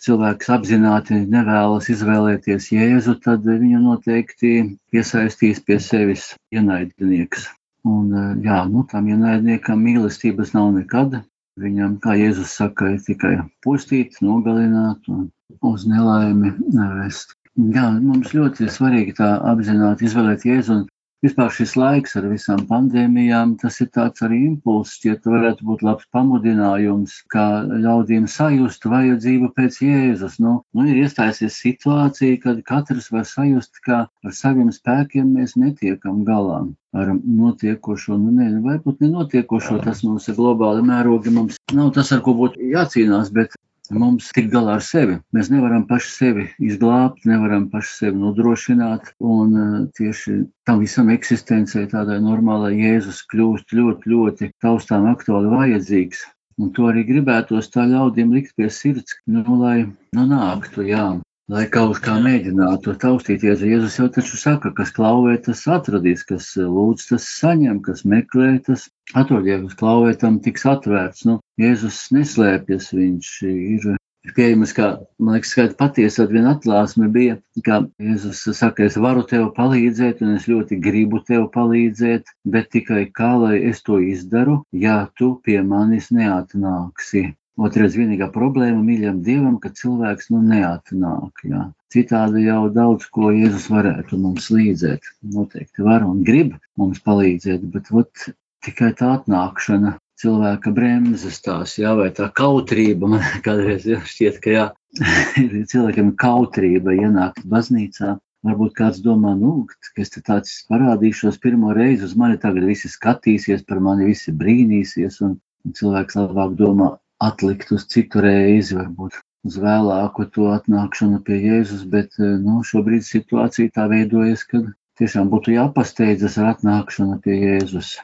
cilvēks 0.02 0.49
apzināti 0.50 1.21
nevēlas 1.30 1.87
izvēlēties 1.92 2.73
Jēzu, 2.75 3.14
tad 3.23 3.44
viņu 3.47 3.78
noteikti 3.78 4.54
piesaistīs 4.90 5.61
pie 5.62 5.76
sevis 5.78 6.33
ienaidnieks. 6.50 7.47
Un, 7.87 8.11
jā, 8.42 8.64
nu, 8.66 8.83
tam 8.90 9.06
ienaidniekam 9.12 9.78
mīlestības 9.87 10.50
nav 10.56 10.73
nekad. 10.75 11.21
Viņam, 11.62 12.00
kā 12.02 12.16
Jēzus 12.18 12.56
saka, 12.59 12.90
ir 12.97 13.04
tikai 13.06 13.37
postīt, 13.62 14.18
nogalināt 14.18 15.06
un 15.06 15.28
uz 15.62 15.87
nelaimi 15.87 16.50
vest. 16.99 17.37
Jā, 17.54 17.87
mums 18.02 18.35
ļoti 18.35 18.66
svarīgi 18.66 19.14
tā 19.21 19.37
apzināti 19.47 20.09
izvēlēt 20.09 20.42
Jēzu. 20.49 20.80
Un 20.80 20.88
vispār 21.25 21.52
šis 21.57 21.75
laiks 21.81 22.16
ar 22.21 22.26
visām 22.28 22.64
pandēmijām, 22.69 23.54
tas 23.62 23.81
ir 23.81 23.88
tāds 23.95 24.25
arī 24.26 24.43
impulss, 24.50 25.00
ja 25.07 25.16
tu 25.16 25.33
varētu 25.33 25.64
būt 25.69 25.85
labs 25.87 26.09
pamudinājums, 26.14 27.16
kā 27.33 27.47
ļaudīm 27.87 28.28
sajust 28.31 28.85
vajadzību 28.90 29.50
pēc 29.57 29.81
Jēzus. 29.87 30.38
Nu, 30.45 30.59
nu 30.76 30.87
ir 30.90 31.00
iestājusies 31.04 31.59
situācija, 31.64 32.40
kad 32.45 32.62
katrs 32.69 33.11
var 33.14 33.26
sajust, 33.28 33.81
ka 33.87 34.04
ar 34.07 34.37
saviem 34.37 34.73
spēkiem 34.75 35.33
mēs 35.38 35.57
netiekam 35.61 36.23
galā 36.28 36.64
ar 36.95 37.11
notiekošo, 37.11 38.16
nu, 38.21 38.31
ne, 38.37 38.52
varbūt 38.62 39.00
nenotiekošo, 39.02 39.81
tas 39.83 40.04
mums 40.07 40.28
ir 40.31 40.38
globāli 40.38 40.85
mērogi, 40.87 41.33
mums 41.35 41.59
nav 41.75 41.90
tas, 41.97 42.12
ar 42.14 42.23
ko 42.26 42.37
būtu 42.38 42.71
jācīnās, 42.71 43.33
bet 43.35 43.57
mums 43.93 44.31
tik 44.35 44.50
galā 44.53 44.79
ar 44.79 44.85
sevi. 44.85 45.19
Mēs 45.37 45.50
nevaram 45.53 45.85
paši 45.88 46.11
sevi 46.12 46.45
izglābt, 46.62 47.25
nevaram 47.29 47.69
paši 47.73 47.93
sevi 47.99 48.21
nodrošināt. 48.21 49.12
Un 49.21 49.57
eh, 49.61 49.75
tieši 49.99 50.38
tam 50.64 50.81
visam 50.81 51.11
eksistencei, 51.12 51.87
tādai 51.91 52.21
normālai 52.25 52.75
Jēzus 52.79 53.25
kļūst 53.33 53.76
ļoti, 53.76 54.14
ļoti 54.14 54.50
taustām 54.64 55.09
aktuāli 55.12 55.53
vajadzīgs. 55.53 56.25
Un 56.62 56.71
to 56.71 56.87
arī 56.87 57.03
gribētos 57.09 57.71
tā 57.75 57.85
ļaudīm 57.91 58.33
likt 58.33 58.55
pie 58.57 58.69
sirds, 58.71 59.17
nu, 59.26 59.43
lai 59.59 59.79
nu, 60.14 60.26
nāktu, 60.31 60.85
jā, 60.87 61.09
lai 61.53 61.65
kaut 61.73 61.99
kā 62.05 62.15
mēģinātu 62.25 62.95
taustīties. 63.01 63.65
Jēzus 63.65 63.99
jau 64.01 64.07
taču 64.13 64.39
saka, 64.41 64.73
kas 64.77 64.93
klauvē, 64.97 65.37
tas 65.45 65.65
atradīs, 65.69 66.25
kas 66.29 66.55
lūdz, 66.57 67.11
tas 67.11 67.27
saņem, 67.41 67.83
kas 67.85 68.05
meklē, 68.09 68.55
tas 68.65 68.89
atrod, 69.13 69.49
ja 69.49 69.61
kas 69.67 69.77
klauvē, 69.81 70.15
tam 70.21 70.41
tiks 70.45 70.65
atvērts. 70.71 71.27
Nu, 71.29 71.39
Jēzus 71.61 72.07
neslēpjas, 72.17 72.89
viņš 72.97 73.35
ir 73.51 73.87
pieejams, 74.33 74.73
kā, 74.73 74.89
man 75.21 75.37
liekas, 75.37 75.53
kāda 75.59 75.77
patiesa 75.77 76.25
viena 76.31 76.55
atklāsme 76.57 77.11
bija, 77.13 77.37
kā 77.67 77.83
Jēzus 78.01 78.41
saka, 78.57 78.89
es 78.89 78.97
varu 78.97 79.27
tev 79.29 79.51
palīdzēt, 79.59 80.25
un 80.25 80.39
es 80.39 80.49
ļoti 80.49 80.81
gribu 80.81 81.21
tev 81.29 81.51
palīdzēt, 81.53 82.33
bet 82.49 82.73
tikai 82.73 83.05
kā 83.13 83.35
lai 83.45 83.59
es 83.69 83.85
to 83.85 84.01
izdaru, 84.01 84.63
ja 84.73 85.03
tu 85.21 85.35
pie 85.45 85.61
manis 85.61 86.09
neatnāksi. 86.09 87.35
Otrais 87.55 87.95
vienīgā 87.95 88.27
problēma 88.35 88.81
mīļam 88.83 89.21
Dievam, 89.23 89.59
ka 89.63 89.71
cilvēks 89.79 90.33
nu 90.35 90.41
neatnāk. 90.43 91.45
Jā. 91.47 91.69
Citādi 91.95 92.49
jau 92.49 92.65
daudz 92.75 93.07
ko 93.15 93.31
Jēzus 93.31 93.69
varētu 93.71 94.19
mums 94.19 94.49
līdzēt. 94.51 95.07
Noteikti 95.37 95.87
var 95.87 96.03
un 96.03 96.25
grib 96.27 96.57
mums 96.81 96.99
palīdzēt, 97.07 97.69
bet 97.71 97.93
ot, 97.95 98.25
tikai 98.67 98.91
tā 98.99 99.13
atnākšana 99.21 99.95
cilvēka 100.19 100.73
bremzes 100.75 101.39
tās, 101.45 101.77
jā, 101.79 101.93
vai 101.99 102.09
tā 102.17 102.27
kautrība 102.35 103.13
man 103.15 103.23
kādreiz 103.47 103.87
jā, 103.87 104.01
šķiet, 104.03 104.43
ka 104.43 104.57
jā, 104.57 104.67
cilvēkiem 105.73 106.11
ir 106.11 106.19
kautrība 106.25 106.99
ienākt 106.99 107.47
baznīcā. 107.51 108.17
Varbūt 108.45 108.75
kāds 108.77 108.99
domā, 109.01 109.31
nu, 109.39 109.63
ka 109.95 110.03
es 110.03 110.11
te 110.13 110.21
tāds 110.27 110.51
parādīšos 110.69 111.39
pirmo 111.41 111.71
reizi, 111.73 112.05
uz 112.05 112.19
mani 112.19 112.37
tagad 112.43 112.67
visi 112.69 112.91
skatīsies, 112.93 113.63
par 113.65 113.81
mani 113.81 114.11
visi 114.11 114.35
brīnīsies, 114.37 115.23
un 115.25 115.39
cilvēks 115.79 116.19
labāk 116.19 116.53
domā, 116.59 116.91
atlikt 117.28 117.73
uz 117.75 117.87
citu 117.90 118.23
reizi, 118.25 118.76
varbūt 118.78 119.21
uz 119.45 119.59
vēlāku 119.61 120.26
to 120.35 120.49
atnākšanu 120.54 121.21
pie 121.26 121.38
Jēzus, 121.43 121.85
bet 121.90 122.16
eh, 122.21 122.35
nu, 122.40 122.62
šobrīd 122.66 123.04
situācija 123.07 123.75
tā 123.76 123.87
veidojas, 123.93 124.47
ka 124.49 124.62
tiešām 125.00 125.31
būtu 125.33 125.54
jāpasteidzas 125.59 126.38
ar 126.40 126.54
atnākšanu 126.54 127.21
pie 127.25 127.38
Jēzus. 127.43 127.97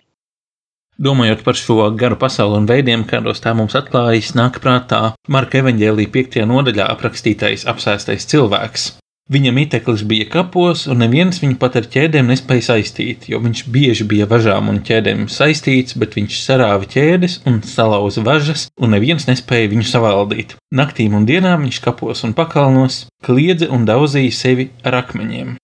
Domājot 1.00 1.40
par 1.46 1.56
šo 1.56 1.86
garu 1.96 2.18
pasauli 2.20 2.58
un 2.60 2.66
veidiem, 2.68 3.06
kādos 3.08 3.40
tā 3.40 3.54
mums 3.56 3.76
atklājas, 3.78 4.34
nāk 4.36 4.58
prātā 4.60 5.14
Marka 5.32 5.62
evaņģēlī 5.62 6.10
5. 6.12 6.42
nodaļā 6.50 6.90
aprakstītais 6.92 7.64
apsēstais 7.72 8.28
cilvēks. 8.28 8.90
Viņa 9.30 9.50
miteklis 9.54 10.00
bija 10.10 10.24
kapos, 10.26 10.88
un 10.90 10.98
neviens 11.04 11.36
viņu 11.38 11.54
pat 11.62 11.76
ar 11.78 11.84
ķēdēm 11.92 12.32
nespēja 12.32 12.64
saistīt, 12.72 13.28
jo 13.30 13.38
viņš 13.38 13.60
bieži 13.70 14.06
bija 14.10 14.26
važām 14.26 14.72
un 14.72 14.80
ķēdēm 14.82 15.28
saistīts, 15.30 15.94
bet 16.02 16.16
viņš 16.18 16.38
sarāva 16.42 16.88
ķēdes 16.90 17.36
un 17.46 17.60
salauza 17.62 18.24
važas, 18.26 18.64
un 18.74 18.90
neviens 18.96 19.28
nespēja 19.28 19.70
viņu 19.70 19.86
savaldīt. 19.86 20.56
Naktīm 20.74 21.14
un 21.14 21.28
dienām 21.30 21.62
viņš 21.62 21.78
kapos 21.84 22.24
un 22.26 22.34
pakalnos 22.34 23.04
kliedza 23.22 23.70
un 23.70 23.86
daudzīja 23.86 24.34
sevi 24.34 24.66
ar 24.82 24.98
akmeņiem. 25.04 25.54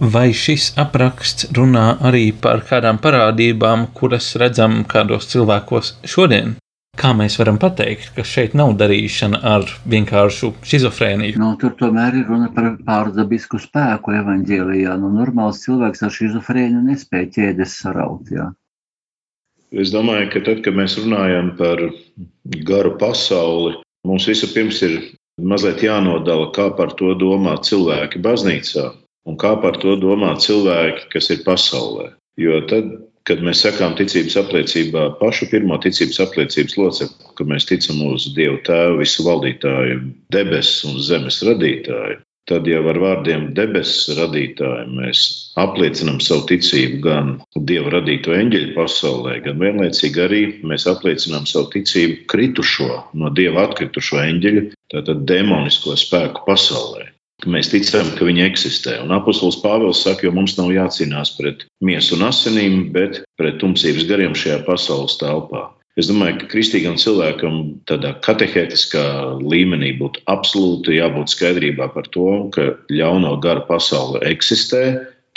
Vai 0.00 0.26
šis 0.36 0.74
apraksts 0.84 1.48
runā 1.56 1.86
arī 2.04 2.26
par 2.44 2.60
kādām 2.68 3.00
parādībām, 3.00 3.86
kuras 3.96 4.34
redzam 4.36 4.82
kādos 4.84 5.30
cilvēkos 5.32 5.94
šodien? 6.04 6.58
Kā 6.94 7.10
mēs 7.18 7.34
varam 7.40 7.56
pateikt, 7.58 8.12
ka 8.14 8.22
šeit 8.22 8.52
nav 8.54 8.76
darīšana 8.78 9.40
ar 9.50 9.64
vienkāršu 9.90 10.52
schizofrēniju? 10.62 11.40
Nu, 11.42 11.54
tur 11.58 11.74
tomēr 11.78 12.20
ir 12.20 12.28
runa 12.30 12.50
par 12.54 12.68
pārdabisku 12.86 13.58
spēku 13.62 14.14
evaņģēlijā. 14.20 14.94
Nu, 15.02 15.10
normāls 15.16 15.64
cilvēks 15.64 16.04
ar 16.06 16.14
schizofrēniju 16.14 16.84
nespēja 16.86 17.30
ķēdes 17.38 17.74
saraut. 17.82 18.30
Jā. 18.30 18.52
Es 19.74 19.90
domāju, 19.90 20.28
ka 20.30 20.44
tad, 20.46 20.62
kad 20.62 20.76
mēs 20.78 20.94
runājam 21.00 21.50
par 21.58 21.82
garu 22.68 22.94
pasauli, 23.00 23.80
mums 24.06 24.28
vispirms 24.30 24.82
ir 24.86 25.00
mazliet 25.42 25.82
jānodala, 25.82 26.52
kā 26.54 26.68
par 26.78 26.94
to 26.98 27.16
domā 27.18 27.56
cilvēki 27.58 28.22
baznīcā 28.22 28.92
un 29.26 29.40
kā 29.40 29.54
par 29.58 29.80
to 29.82 29.96
domā 29.98 30.34
cilvēki, 30.38 31.08
kas 31.10 31.30
ir 31.34 31.42
pasaulē. 31.46 32.12
Jo 32.38 32.60
tad, 32.70 32.92
kad 33.28 33.40
mēs 33.44 33.62
sakām 33.64 33.96
ticības 33.98 34.36
apliecībā 34.42 35.06
pašu 35.20 35.48
pirmo 35.52 35.78
ticības 35.80 36.20
apliecības 36.26 36.76
locekli, 36.80 37.32
ka 37.38 37.46
mēs 37.48 37.66
ticam 37.70 38.02
uz 38.10 38.28
Dievu 38.36 38.60
Tēvu, 38.66 39.00
visu 39.00 39.24
valdītāju, 39.26 39.98
debesu 40.34 40.92
un 40.92 41.00
zemes 41.06 41.40
radītāju, 41.48 42.18
tad 42.50 42.68
jau 42.68 42.82
ar 42.92 43.00
vārdiem 43.00 43.46
debesu 43.56 44.18
radītāju 44.18 44.90
mēs 44.98 45.22
apliecinām 45.60 46.20
savu 46.24 46.44
ticību 46.52 47.00
gan 47.06 47.32
Dieva 47.56 47.96
radīto 47.96 48.36
eņģeļu 48.36 48.76
pasaulē, 48.76 49.38
gan 49.48 49.64
vienlaicīgi 49.64 50.24
arī 50.26 50.42
mēs 50.68 50.84
apliecinām 50.92 51.48
savu 51.48 51.72
ticību 51.78 52.26
kritušo, 52.28 52.90
no 53.16 53.32
Dieva 53.32 53.64
atkritušo 53.70 54.20
eņģeļu, 54.26 54.68
tātad 54.92 55.24
demonisko 55.32 55.96
spēku 55.96 56.44
pasaulē 56.44 57.13
ka 57.44 57.52
mēs 57.52 57.70
ticam, 57.72 58.10
ka 58.16 58.26
viņi 58.26 58.46
eksistē. 58.48 58.98
Un 59.04 59.14
apustulis 59.14 59.60
Pāvils 59.62 60.02
saka, 60.04 60.26
jo 60.26 60.34
mums 60.34 60.56
nav 60.58 60.72
jācīnās 60.74 61.36
pret 61.38 61.64
miesu 61.84 62.16
un 62.18 62.26
asinīm, 62.30 62.90
bet 62.96 63.22
pret 63.38 63.60
tumsības 63.62 64.08
gariem 64.08 64.36
šajā 64.38 64.62
pasaules 64.66 65.18
telpā. 65.20 65.68
Es 65.94 66.08
domāju, 66.10 66.40
ka 66.40 66.48
kristīgam 66.50 66.96
cilvēkam 66.98 67.58
tādā 67.86 68.16
katehētiskā 68.24 69.04
līmenī 69.38 69.92
būtu 70.00 70.24
absolūti 70.32 70.96
jābūt 70.96 71.30
skaidrībā 71.30 71.86
par 71.94 72.08
to, 72.16 72.30
ka 72.54 72.72
ļauno 72.90 73.36
gara 73.44 73.62
pasaule 73.68 74.24
eksistē, 74.26 74.82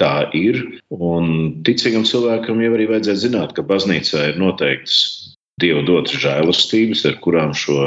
tā 0.01 0.15
ir. 0.37 0.63
Un 0.89 1.61
ticīgam 1.67 2.07
cilvēkam 2.09 2.63
jau 2.65 2.73
arī 2.73 2.89
vajadzētu 2.89 3.25
zināt, 3.27 3.53
ka 3.53 3.65
baznīcā 3.69 4.31
ir 4.31 4.41
noteikts 4.41 5.27
Dieva 5.57 5.81
dotas 5.81 6.19
žēlastības, 6.21 7.01
ar 7.09 7.15
kurām 7.21 7.53
šo 7.57 7.77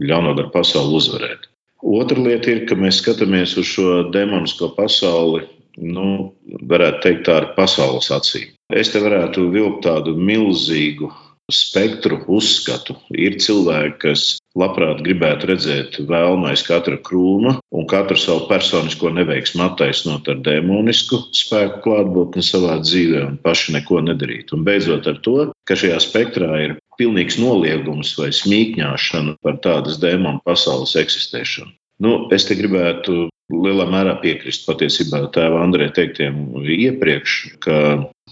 ļauno 0.00 0.32
garu 0.36 0.52
pasauli 0.52 0.96
uzvarēt. 0.96 1.47
Otra 1.82 2.18
lieta 2.18 2.50
ir, 2.50 2.64
ka 2.66 2.74
mēs 2.78 2.98
skatāmies 3.02 3.54
uz 3.60 3.68
šo 3.70 4.02
demonisko 4.14 4.72
pasauli, 4.74 5.44
nu, 5.78 6.34
varētu 6.70 7.02
teikt, 7.04 7.24
tā 7.28 7.38
ar 7.42 7.52
pasaules 7.54 8.10
acīm. 8.14 8.50
Es 8.74 8.90
te 8.92 9.00
varētu 9.00 9.46
vilkt 9.54 9.84
tādu 9.86 10.16
milzīgu 10.18 11.12
spektru 11.48 12.18
uzskatu. 12.28 12.96
Ir 13.16 13.38
cilvēki, 13.40 13.94
kas 14.02 14.24
labprāt 14.58 15.00
gribētu 15.04 15.48
redzēt 15.52 15.96
vēlmu 16.10 16.50
aiz 16.50 16.64
katra 16.66 16.98
krūma 17.00 17.54
un 17.72 17.86
katru 17.88 18.18
savu 18.20 18.44
personisko 18.50 19.14
neveiksmu 19.16 19.64
attaisnot 19.64 20.28
ar 20.28 20.42
demonisku 20.44 21.22
spēku 21.36 21.80
klātbūtni 21.86 22.44
savā 22.44 22.76
dzīvē 22.82 23.24
un 23.30 23.38
paši 23.44 23.78
neko 23.78 24.02
nedarīt. 24.10 24.52
Un 24.52 24.66
beidzot 24.68 25.08
ar 25.08 25.22
to, 25.24 25.38
ka 25.64 25.78
šajā 25.78 26.02
spektrā 26.04 26.52
ir 26.66 26.76
pilnīgs 26.98 27.38
noliegums 27.40 28.14
vai 28.18 28.30
smīkņāšana 28.34 29.38
par 29.44 29.58
tādas 29.64 29.98
demonu 30.02 30.42
pasaules 30.44 30.96
eksistēšanu. 30.98 31.72
Nu, 32.04 32.12
es 32.34 32.46
te 32.46 32.54
gribētu 32.58 33.26
lielā 33.50 33.88
mērā 33.90 34.14
piekrist 34.22 34.66
patiesībā 34.68 35.24
tēva 35.34 35.64
Andrē 35.64 35.88
teiktiem 35.94 36.44
iepriekš, 36.62 37.38
ka 37.64 37.78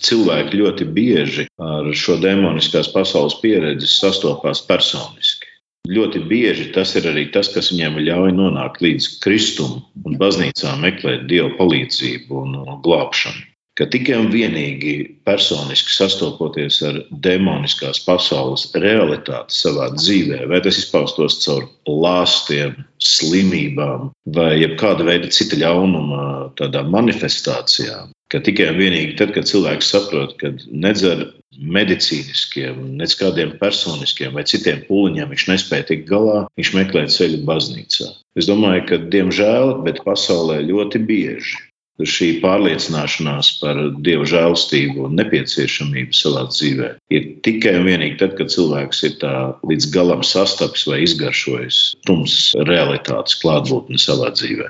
cilvēki 0.07 0.61
ļoti 0.61 0.87
bieži 0.97 1.49
ar 1.63 1.91
šo 1.97 2.19
demoniskās 2.23 2.93
pasaules 2.95 3.39
pieredzi 3.43 3.91
sastopās 3.91 4.63
personiski. 4.69 5.51
Ļoti 5.87 6.23
bieži 6.27 6.71
tas 6.75 6.97
ir 6.99 7.07
arī 7.11 7.29
tas, 7.35 7.49
kas 7.55 7.71
viņiem 7.73 8.01
ļauj 8.07 8.33
nonākt 8.35 8.83
līdz 8.83 9.11
kristumam 9.23 9.85
un 10.07 10.19
baznīcā 10.19 10.75
meklēt 10.83 11.29
dievu 11.31 11.55
palīdzību 11.59 12.43
un 12.43 12.57
glābšanu 12.83 13.56
ka 13.77 13.87
tikai 13.93 14.17
un 14.19 14.31
vienīgi 14.33 14.95
personiski 15.29 15.93
sastopoties 15.93 16.81
ar 16.89 16.99
demoniskās 17.27 18.01
pasaules 18.07 18.67
realitāti 18.75 19.57
savā 19.59 19.91
dzīvē, 19.95 20.45
vai 20.51 20.63
tas 20.65 20.81
izpaustos 20.81 21.43
caur 21.45 21.69
lāstiem, 21.87 22.77
slimībām 23.03 24.11
vai 24.37 24.53
jebkāda 24.63 25.05
veida 25.07 25.29
cita 25.33 25.59
ļaunuma 25.61 26.87
manifestācijām, 26.89 28.15
ka 28.33 28.41
tikai 28.41 28.71
un 28.73 28.81
vienīgi 28.81 29.19
tad, 29.21 29.35
kad 29.37 29.49
cilvēks 29.51 29.93
saprot, 29.93 30.35
ka 30.41 30.55
nedz 30.73 31.05
ar 31.07 31.27
medicīniskiem, 31.57 32.97
nedz 33.01 33.15
kādiem 33.17 33.55
personiskiem 33.61 34.35
vai 34.37 34.45
citiem 34.49 34.83
pūliņiem 34.89 35.31
viņš 35.33 35.47
nespēja 35.53 35.91
tikt 35.93 36.09
galā, 36.09 36.43
viņš 36.59 36.73
meklē 36.77 37.07
ceļu 37.13 37.45
baznīcā. 37.49 38.11
Es 38.37 38.49
domāju, 38.49 38.85
ka 38.89 39.01
diemžēl, 39.13 39.79
bet 39.87 40.03
pasaulē 40.05 40.63
ļoti 40.65 41.01
bieži 41.09 41.66
šī 42.05 42.29
pārliecināšanās 42.43 43.53
par 43.63 43.79
dieva 44.05 44.27
žēlstību 44.29 45.07
un 45.09 45.17
nepieciešamību 45.21 46.17
savā 46.17 46.45
dzīvē 46.51 46.91
ir 47.17 47.29
tikai 47.47 47.77
un 47.81 47.87
vienīgi 47.89 48.19
tad, 48.21 48.35
kad 48.37 48.53
cilvēks 48.53 49.03
ir 49.09 49.15
tā 49.23 49.35
līdz 49.69 49.89
galam 49.95 50.25
sastaps 50.27 50.85
vai 50.91 51.01
izgaršojis 51.07 51.81
tumsas 52.09 52.53
realitātes 52.69 53.39
klātbūtni 53.41 54.01
savā 54.03 54.33
dzīvē. 54.35 54.69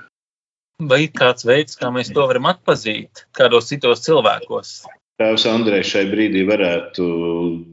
Vai 0.87 1.07
ir 1.07 1.13
kāds 1.17 1.47
veids, 1.49 1.79
kā 1.81 1.89
mēs 1.91 2.13
to 2.13 2.27
varam 2.29 2.51
atpazīt 2.53 3.25
kādos 3.35 3.73
citos 3.73 4.05
cilvēkos? 4.05 4.83
Tēvs 5.17 5.47
Andrejs 5.49 5.89
šai 5.95 6.03
brīdī 6.11 6.43
varētu 6.45 7.05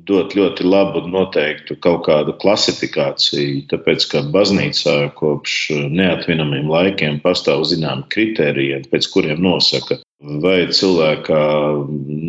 dot 0.07 0.31
ļoti 0.37 0.63
labu 0.63 1.01
noteiktu 1.11 1.75
kaut 1.83 2.05
kādu 2.05 2.35
klasifikāciju, 2.39 3.65
tāpēc 3.73 4.05
ka 4.13 4.21
baznīcā 4.31 4.93
kopš 5.17 5.57
neatminamiem 5.91 6.71
laikiem 6.71 7.17
pastāv 7.25 7.65
zinām 7.67 8.05
kritērijiem, 8.15 8.87
pēc 8.93 9.09
kuriem 9.11 9.43
nosaka, 9.43 9.99
vai 10.45 10.55
cilvēkā 10.71 11.41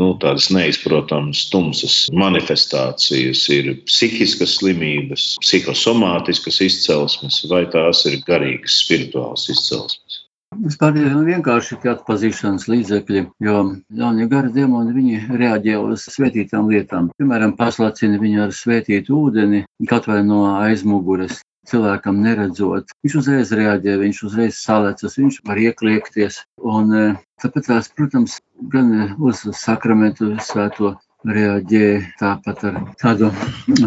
nu, 0.01 0.11
tādas 0.25 0.51
neizprotamas 0.51 1.45
tumsas 1.53 2.01
manifestācijas 2.25 3.47
ir 3.55 3.71
psihiskas 3.87 4.59
slimības, 4.59 5.31
psihosomātiskas 5.47 6.59
izcelsmes, 6.67 7.39
vai 7.55 7.63
tās 7.71 8.03
ir 8.11 8.19
garīgas, 8.27 8.83
spirituālas 8.83 9.47
izcelsmes. 9.55 10.24
Vispār 10.63 10.99
ir 11.01 11.15
vienkārši 11.27 11.79
tie 11.83 11.91
atpazīšanas 11.95 12.67
līdzekļi, 12.71 13.23
jo 13.47 13.63
jaunie 14.01 14.27
gari 14.31 14.53
demoni 14.55 14.95
viņi 14.97 15.39
reaģē 15.41 15.79
uz 15.83 16.05
svētītām 16.13 16.69
lietām. 16.71 17.11
Piemēram, 17.19 17.57
paslacina 17.59 18.21
viņu 18.23 18.45
ar 18.47 18.55
svētītu 18.55 19.17
ūdeni, 19.19 19.65
kaut 19.91 20.07
vai 20.11 20.21
no 20.27 20.45
aizmugures. 20.61 21.41
Cilvēkam 21.65 22.19
neredzot, 22.21 22.91
viņš 23.03 23.15
uzreiz 23.23 23.51
reaģē, 23.57 23.95
viņš 24.03 24.19
uzreiz 24.29 24.59
salecas, 24.61 25.17
viņš 25.17 25.39
var 25.49 25.63
iekliekties. 25.63 26.43
Un, 26.61 26.93
eh, 26.93 27.15
tāpēc, 27.41 27.71
tās, 27.71 27.89
protams, 27.97 28.37
gan 28.75 29.17
uz 29.17 29.47
sakramentu 29.57 30.35
svēto 30.45 30.93
reaģē 31.25 31.87
tāpat 32.21 32.65
ar 32.69 32.81
tādu 33.01 33.31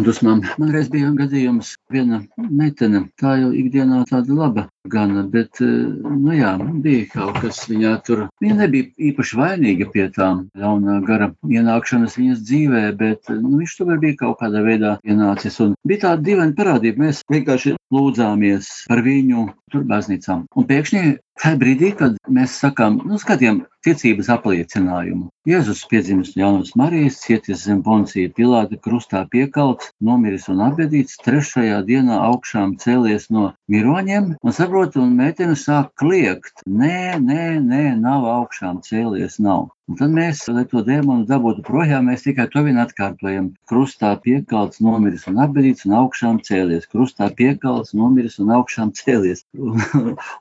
dusmām. 0.06 0.42
Man 0.58 0.72
reiz 0.74 0.90
bija 0.92 1.10
gadījums, 1.16 1.74
viena 1.92 2.20
meitene, 2.38 3.04
tā 3.20 3.36
jau 3.42 3.52
ikdienā 3.54 4.04
tāda 4.10 4.34
laba 4.34 4.66
gana, 4.88 5.22
bet, 5.28 5.60
nu 5.60 6.34
jā, 6.34 6.54
bija 6.84 7.06
kaut 7.12 7.40
kas 7.42 7.60
viņā 7.68 7.94
tur. 8.06 8.26
Viņa 8.42 8.58
nebija 8.62 8.88
īpaši 9.10 9.38
vainīga 9.38 9.88
pie 9.92 10.08
tām 10.14 10.46
ļaunā 10.58 10.98
gara 11.06 11.30
ienākšanas 11.46 12.18
viņas 12.18 12.44
dzīvē, 12.48 12.84
bet, 12.98 13.28
nu, 13.28 13.58
viņš 13.60 13.76
tomēr 13.80 14.02
bija 14.02 14.20
kaut 14.24 14.40
kādā 14.42 14.64
veidā 14.64 14.96
ienācis. 15.04 15.60
Un 15.64 15.76
bija 15.88 16.06
tāda 16.08 16.24
dīvaina 16.24 16.56
parādība. 16.58 17.04
Mēs 17.08 17.22
vienkārši 17.30 17.76
lūdzāmies 17.94 18.70
par 18.88 19.04
viņu 19.04 19.48
tur 19.72 19.84
baznīcām. 19.88 20.46
Un 20.56 20.68
pēkšņi 20.68 21.02
tajā 21.42 21.58
brīdī, 21.60 21.90
kad 21.98 22.16
mēs 22.38 22.56
sakām, 22.62 22.98
nu, 23.08 23.18
skatījām 23.20 23.62
ticības 23.86 24.28
apliecinājumu. 24.34 25.28
Jēzus 25.48 25.84
piedzimis 25.90 26.34
jaunas 26.36 26.74
Marijas, 26.78 27.20
cietis 27.22 27.62
zem 27.64 27.80
poncija 27.86 28.32
Pilāta, 28.36 28.78
krustā 28.84 29.24
piekalts, 29.32 29.92
nomiris 30.04 30.48
un 30.52 30.60
apbedīts, 30.66 31.16
trešajā 31.24 31.80
dienā 31.88 32.18
augšām 32.26 32.76
cēlies 32.82 33.30
no 33.34 33.52
miroņiem, 33.72 34.34
un 34.42 34.58
saprot, 34.58 34.98
un 35.00 35.16
meitene 35.22 35.56
sāk 35.56 35.94
kliegt. 36.02 36.66
Nē, 36.66 37.16
nē, 37.22 37.48
nē, 37.64 37.84
nav 38.02 38.28
augšām 38.34 38.82
cēlies, 38.84 39.40
nav. 39.42 39.68
Un 39.88 39.96
tad 39.96 40.12
mēs, 40.12 40.42
lai 40.52 40.66
to 40.68 40.82
dēmonu 40.84 41.24
dabūtu 41.28 41.62
projām, 41.64 42.10
mēs 42.10 42.26
tikai 42.26 42.44
to 42.52 42.60
vien 42.66 42.76
atkārtojam. 42.82 43.46
Krustā 43.70 44.10
piekalts, 44.20 44.82
nomiris 44.84 45.24
un 45.30 45.40
apbedīts 45.40 45.86
un 45.88 45.94
augšām 45.96 46.42
cēlies. 46.44 46.84
Krustā 46.92 47.30
piekalts, 47.38 47.94
nomiris 47.96 48.36
un 48.42 48.52
augšām 48.58 48.92
cēlies. 48.98 49.46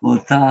un 0.10 0.20
tā, 0.28 0.42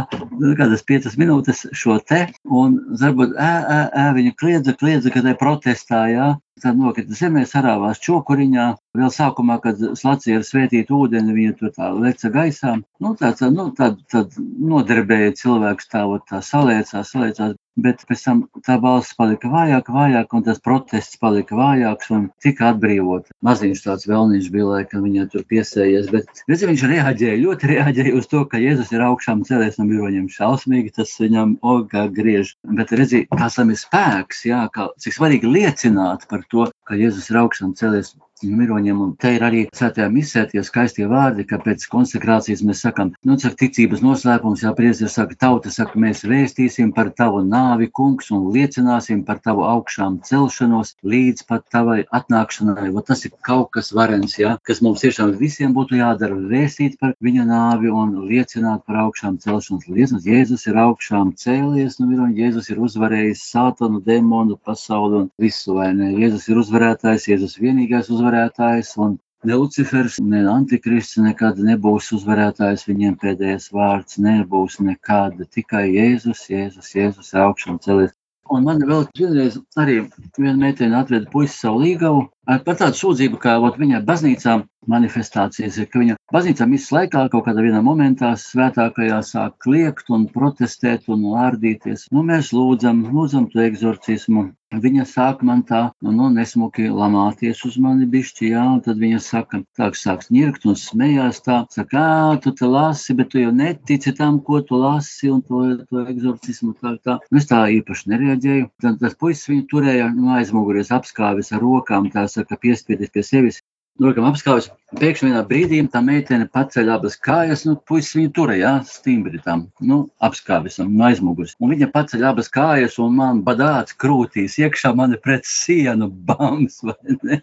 nu, 0.40 0.54
kādas 0.56 0.86
piecas 0.88 1.18
minūtes 1.20 1.66
šo 1.76 1.98
te, 2.08 2.22
un 2.48 2.80
varbūt 3.02 3.36
ē, 3.36 3.52
ē, 3.76 3.78
ē, 4.00 4.08
viņa 4.16 4.34
kliedza, 4.40 4.76
kliedza, 4.80 5.12
kad 5.12 5.28
tai 5.28 5.36
protestā, 5.44 6.06
jā. 6.14 6.32
Tad 6.64 6.78
nokrita 6.80 7.16
zemē, 7.16 7.42
sarāvās 7.48 7.98
čokuriņā. 8.04 8.66
Vēl 9.00 9.10
sākumā, 9.16 9.58
kad 9.64 9.82
slacīja 10.00 10.38
ar 10.40 10.46
svētītu 10.48 11.00
ūdeni, 11.02 11.34
viņa 11.36 11.56
tur 11.58 11.74
tā 11.76 11.90
leca 12.04 12.30
gaisā. 12.36 12.72
Nu, 13.04 13.12
tāds, 13.20 13.44
nu, 13.58 13.66
tad, 13.80 14.00
tad 14.14 14.38
nodarbēja 14.72 15.36
cilvēks 15.42 15.92
tā, 15.92 16.06
tā 16.30 16.40
saliecās, 16.50 17.12
saliecās 17.12 17.58
bet 17.76 18.02
pēc 18.08 18.22
tam 18.24 18.42
tā 18.64 18.76
balss 18.80 19.14
palika 19.16 19.50
vājāka, 19.52 19.92
vājāka, 19.92 20.38
un 20.38 20.44
tas 20.46 20.60
protests 20.64 21.18
palika 21.20 21.56
vājāks 21.58 22.10
un 22.16 22.26
tika 22.42 22.70
atbrīvot. 22.72 23.28
Maziņš 23.44 23.82
tāds 23.84 24.08
vēlniņš 24.08 24.48
bija, 24.54 24.68
laikam 24.70 25.04
viņa 25.04 25.26
tur 25.32 25.44
piesējies, 25.50 26.08
bet 26.12 26.42
redzi, 26.48 26.68
viņš 26.70 26.86
reaģēja, 26.92 27.42
ļoti 27.42 27.70
reaģēja 27.72 28.14
uz 28.16 28.28
to, 28.32 28.42
ka 28.48 28.60
Jēzus 28.62 28.92
ir 28.96 29.04
augšām 29.06 29.44
cēlies 29.48 29.76
no 29.80 29.88
biroņiem 29.90 30.30
šausmīgi, 30.32 30.94
tas 30.96 31.12
viņam 31.20 31.56
ogā 31.60 32.06
griež. 32.16 32.54
Bet 32.80 32.94
redzi, 32.96 33.26
kāds 33.32 33.60
tam 33.60 33.72
ir 33.74 33.80
spēks, 33.80 34.44
jā, 34.48 34.64
kā, 34.72 34.88
cik 35.02 35.18
svarīgi 35.18 35.52
liecināt 35.52 36.26
par 36.30 36.45
to, 36.52 36.66
ka 36.88 36.98
Jēzus 36.98 37.30
ir 37.30 37.40
augšām 37.42 37.74
cēlies 37.78 38.14
miroņiem. 38.44 39.00
Un 39.00 39.14
te 39.20 39.32
ir 39.36 39.44
arī 39.46 39.62
svētajā 39.74 40.08
misē 40.12 40.44
tie 40.50 40.62
skaistie 40.66 41.06
vārdi, 41.08 41.46
ka 41.48 41.58
pēc 41.62 41.86
konsekrācijas 41.92 42.62
mēs 42.66 42.82
sakam, 42.84 43.12
nu, 43.24 43.36
cik 43.40 43.56
ticības 43.60 44.02
noslēpums, 44.04 44.64
jā, 44.64 44.72
priezir 44.76 45.10
saka, 45.12 45.36
tauta 45.40 45.72
saka, 45.72 45.98
mēs 46.00 46.24
vēstīsim 46.28 46.92
par 46.96 47.12
tavu 47.16 47.42
nāvi, 47.46 47.88
kungs, 47.88 48.30
un 48.34 48.50
liecināsim 48.52 49.24
par 49.24 49.40
tavu 49.44 49.64
augšām 49.64 50.20
celšanos 50.26 50.96
līdz 51.06 51.46
pat 51.48 51.64
tavai 51.72 52.02
atnākšanai. 52.12 52.90
Va, 52.92 53.04
tas 53.06 53.24
ir 53.24 53.32
kaut 53.46 53.72
kas 53.76 53.92
varens, 53.96 54.36
jā, 54.40 54.56
kas 54.66 54.82
mums 54.84 55.04
tiešām 55.04 55.32
visiem 55.40 55.72
būtu 55.76 56.00
jādara, 56.00 56.36
vēstīt 56.36 56.98
par 57.00 57.16
viņa 57.24 57.48
nāvi 57.48 57.92
un 57.92 58.14
liecināt 58.28 58.84
par 58.86 59.06
augšām 59.06 59.40
celšanos. 59.40 59.88
Liecināt, 59.88 60.26
Jēzus 60.26 60.66
ir 60.68 60.78
augšām 60.82 61.32
cēlies, 61.40 62.00
nu, 62.00 62.10
miroņi, 62.10 62.40
Jēzus 62.42 62.70
ir 62.72 62.82
uzvarējis 62.84 63.46
sātanu, 63.52 64.02
demonu, 64.04 64.58
pasauli 64.60 65.22
un 65.22 65.28
visu, 65.40 65.76
vai 65.78 65.92
ne? 65.96 66.12
Jēzus 66.20 66.48
ir 66.50 66.60
uzvarētājs, 66.60 67.28
Jēzus 67.30 67.58
vienīgais 67.62 68.10
uzvarētājs 68.10 68.25
uzvarētājs, 68.26 68.96
un 68.98 69.18
ne 69.46 69.54
Lucifers, 69.54 70.18
ne 70.18 70.42
Antikrists 70.50 71.18
nekad 71.22 71.58
nebūs 71.62 72.10
uzvarētājs, 72.16 72.86
viņiem 72.88 73.16
pēdējais 73.22 73.70
vārds 73.72 74.18
nebūs 74.18 74.80
nekāda, 74.80 75.46
tikai 75.46 75.86
Jēzus, 75.94 76.48
Jēzus, 76.50 76.94
Jēzus 76.94 77.34
augšām 77.34 77.78
celies. 77.78 78.12
Un 78.50 78.64
man 78.66 78.82
vēl 78.82 79.06
vienreiz 79.18 79.58
arī 79.78 80.00
viena 80.38 80.58
meitene 80.58 80.98
atveda 80.98 81.30
puisi 81.30 81.54
savu 81.58 81.82
līgavu 81.82 82.26
par 82.46 82.78
tādu 82.78 83.00
sūdzību, 83.00 83.40
ka 83.42 83.58
ot, 83.62 83.78
viņa 83.82 84.02
baznīcā 84.06 84.60
manifestācijas 84.90 85.78
ir, 85.80 85.88
ka 85.90 86.02
viņa 86.02 86.16
baznīcā 86.32 86.66
misas 86.70 86.92
laikā 86.94 87.26
kaut 87.32 87.46
kādā 87.48 87.64
vienā 87.64 87.82
momentā 87.84 88.32
svētākajā 88.40 89.18
sāk 89.26 89.56
kliegt 89.64 90.12
un 90.14 90.28
protestēt 90.32 91.08
un 91.12 91.26
ārdīties. 91.46 92.06
Nu, 92.14 92.22
mēs 92.26 92.52
lūdzam, 92.56 93.02
lūdzam 93.14 93.50
to 93.52 93.64
egzorcismu. 93.66 94.52
viņa 94.76 95.04
sāk 95.06 95.42
man 95.46 95.62
tā, 95.62 95.80
nu, 96.02 96.10
nu 96.12 96.26
nesmuki 96.34 96.88
lamāties 96.90 97.62
uz 97.64 97.76
mani 97.78 98.06
bišķi, 98.10 98.48
jā, 98.50 98.64
un 98.74 98.80
tad 98.82 98.98
viņa 98.98 99.20
saka, 99.22 99.60
tā, 99.78 99.90
sāks 99.94 100.28
ņirkt 100.34 100.66
un 100.66 100.74
smējās 100.76 101.38
tā, 101.46 101.60
saka, 101.70 102.02
ā, 102.02 102.40
tu 102.42 102.52
te 102.52 102.66
lasi, 102.66 103.14
bet 103.14 103.30
tu 103.30 103.40
jau 103.40 103.52
netici 103.54 104.12
tam, 104.12 104.40
ko 104.42 104.60
tu 104.60 104.76
lasi, 104.76 105.30
un 105.30 105.40
to, 105.46 105.62
to 105.86 106.02
eksorcismu 106.02 106.74
tā, 106.82 106.96
tā. 107.06 107.18
Nu, 107.30 107.38
es 107.38 107.46
tā 107.46 107.62
īpaši 107.78 108.10
nereaģēju. 108.12 108.68
Tad 108.82 108.98
tas 109.00 109.14
puisis 109.14 109.48
viņu 109.48 109.66
turēja 109.70 110.10
nu, 110.12 110.34
aizmugures 110.34 110.92
apskāvis 110.92 111.54
ar 111.54 111.62
rokām, 111.62 112.10
tā 112.12 112.26
saka, 112.36 112.60
piespiedis 112.60 113.12
pie 113.14 113.24
sevis. 113.26 113.62
Rokam 113.96 114.26
apskāvis, 114.28 114.66
pēkšņi 115.00 115.30
vienā 115.30 115.40
brīdī 115.48 115.78
tā 115.88 116.02
meitene 116.04 116.44
paceļ 116.52 116.90
abas 116.92 117.14
kājas, 117.26 117.62
nu, 117.64 117.78
puisis 117.88 118.12
viņu 118.18 118.32
turēja, 118.36 118.72
stingri 118.84 119.40
tam, 119.40 119.62
nu, 119.80 120.02
apskāvisam, 120.26 120.90
no 120.98 121.06
aizmugures. 121.06 121.54
Un 121.64 121.72
viņa 121.72 121.88
paceļ 121.94 122.26
abas 122.28 122.52
kājas 122.52 122.98
un 123.00 123.16
man 123.16 123.40
badāts 123.46 123.96
krūtīs, 123.96 124.58
iekšā 124.60 124.92
mani 125.00 125.16
pret 125.24 125.48
sienu 125.48 126.10
bams, 126.28 126.82
vai 126.84 127.16
ne? 127.22 127.40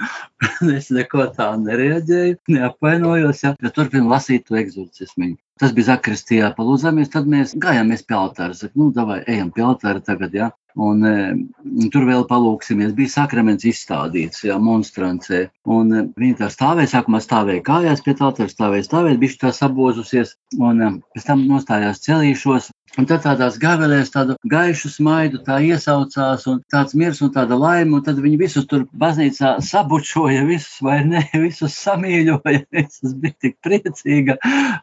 es 0.78 0.88
neko 0.96 1.28
tā 1.36 1.50
nereaģēju, 1.60 2.40
neapvainojos, 2.56 3.44
jā, 3.44 3.52
bet 3.60 3.76
turpinu 3.76 4.08
lasīt 4.14 4.48
to 4.48 4.56
egzorcismu. 4.62 5.34
Tas 5.60 5.76
bija 5.76 5.92
Zakristijā, 5.92 6.54
palūdzāmies, 6.56 7.12
tad 7.12 7.28
mēs 7.28 7.52
gājāmies 7.60 8.08
pie 8.08 8.16
altāra. 8.16 8.56
Saka, 8.56 8.72
nu, 8.80 8.88
davai, 8.96 9.20
ejam 9.28 9.52
pie 9.52 9.68
altāra 9.68 10.00
tagad, 10.00 10.32
jā. 10.40 10.48
Un, 10.80 11.04
e, 11.04 11.88
tur 11.92 12.06
vēl 12.08 12.24
palūksimies. 12.30 12.94
Bija 12.96 13.12
sakraments 13.12 13.66
izstādīts, 13.68 14.44
jā, 14.48 14.56
monstrancē. 14.62 15.42
Un 15.68 15.92
e, 15.92 16.04
viņi 16.18 16.38
tā 16.40 16.48
stāvēja, 16.52 16.94
sākumā 16.94 17.20
stāvēja 17.24 17.64
kājās 17.66 18.04
pie 18.04 18.16
tā, 18.18 18.30
tur 18.36 18.52
stāvēja, 18.52 18.88
stāvēja, 18.88 19.20
bija 19.20 19.40
tā 19.46 19.52
sabozusies. 19.56 20.36
Un 20.58 20.80
e, 20.80 20.92
pēc 21.12 21.28
tam 21.28 21.44
nostājās 21.50 22.00
celīšos, 22.06 22.70
Un 23.00 23.06
tad 23.08 23.22
tādās 23.24 23.54
gavelēs 23.56 24.10
tādu 24.12 24.34
gaišu 24.52 24.90
smaidu 24.92 25.38
tā 25.46 25.56
iesaucās, 25.64 26.42
un 26.50 26.58
tāds 26.72 26.92
miers 26.98 27.22
un 27.24 27.30
tāda 27.32 27.56
laime, 27.56 27.94
un 27.96 28.02
tad 28.04 28.18
viņi 28.20 28.36
visus 28.42 28.66
tur 28.68 28.84
baznīcā 29.00 29.54
sabučoja, 29.64 30.42
visus 30.44 30.76
vai 30.84 30.98
ne, 31.08 31.22
visus 31.46 31.78
samīļoja, 31.86 32.66
visus 32.76 33.14
bija 33.22 33.38
tik 33.46 33.56
priecīga, 33.64 34.36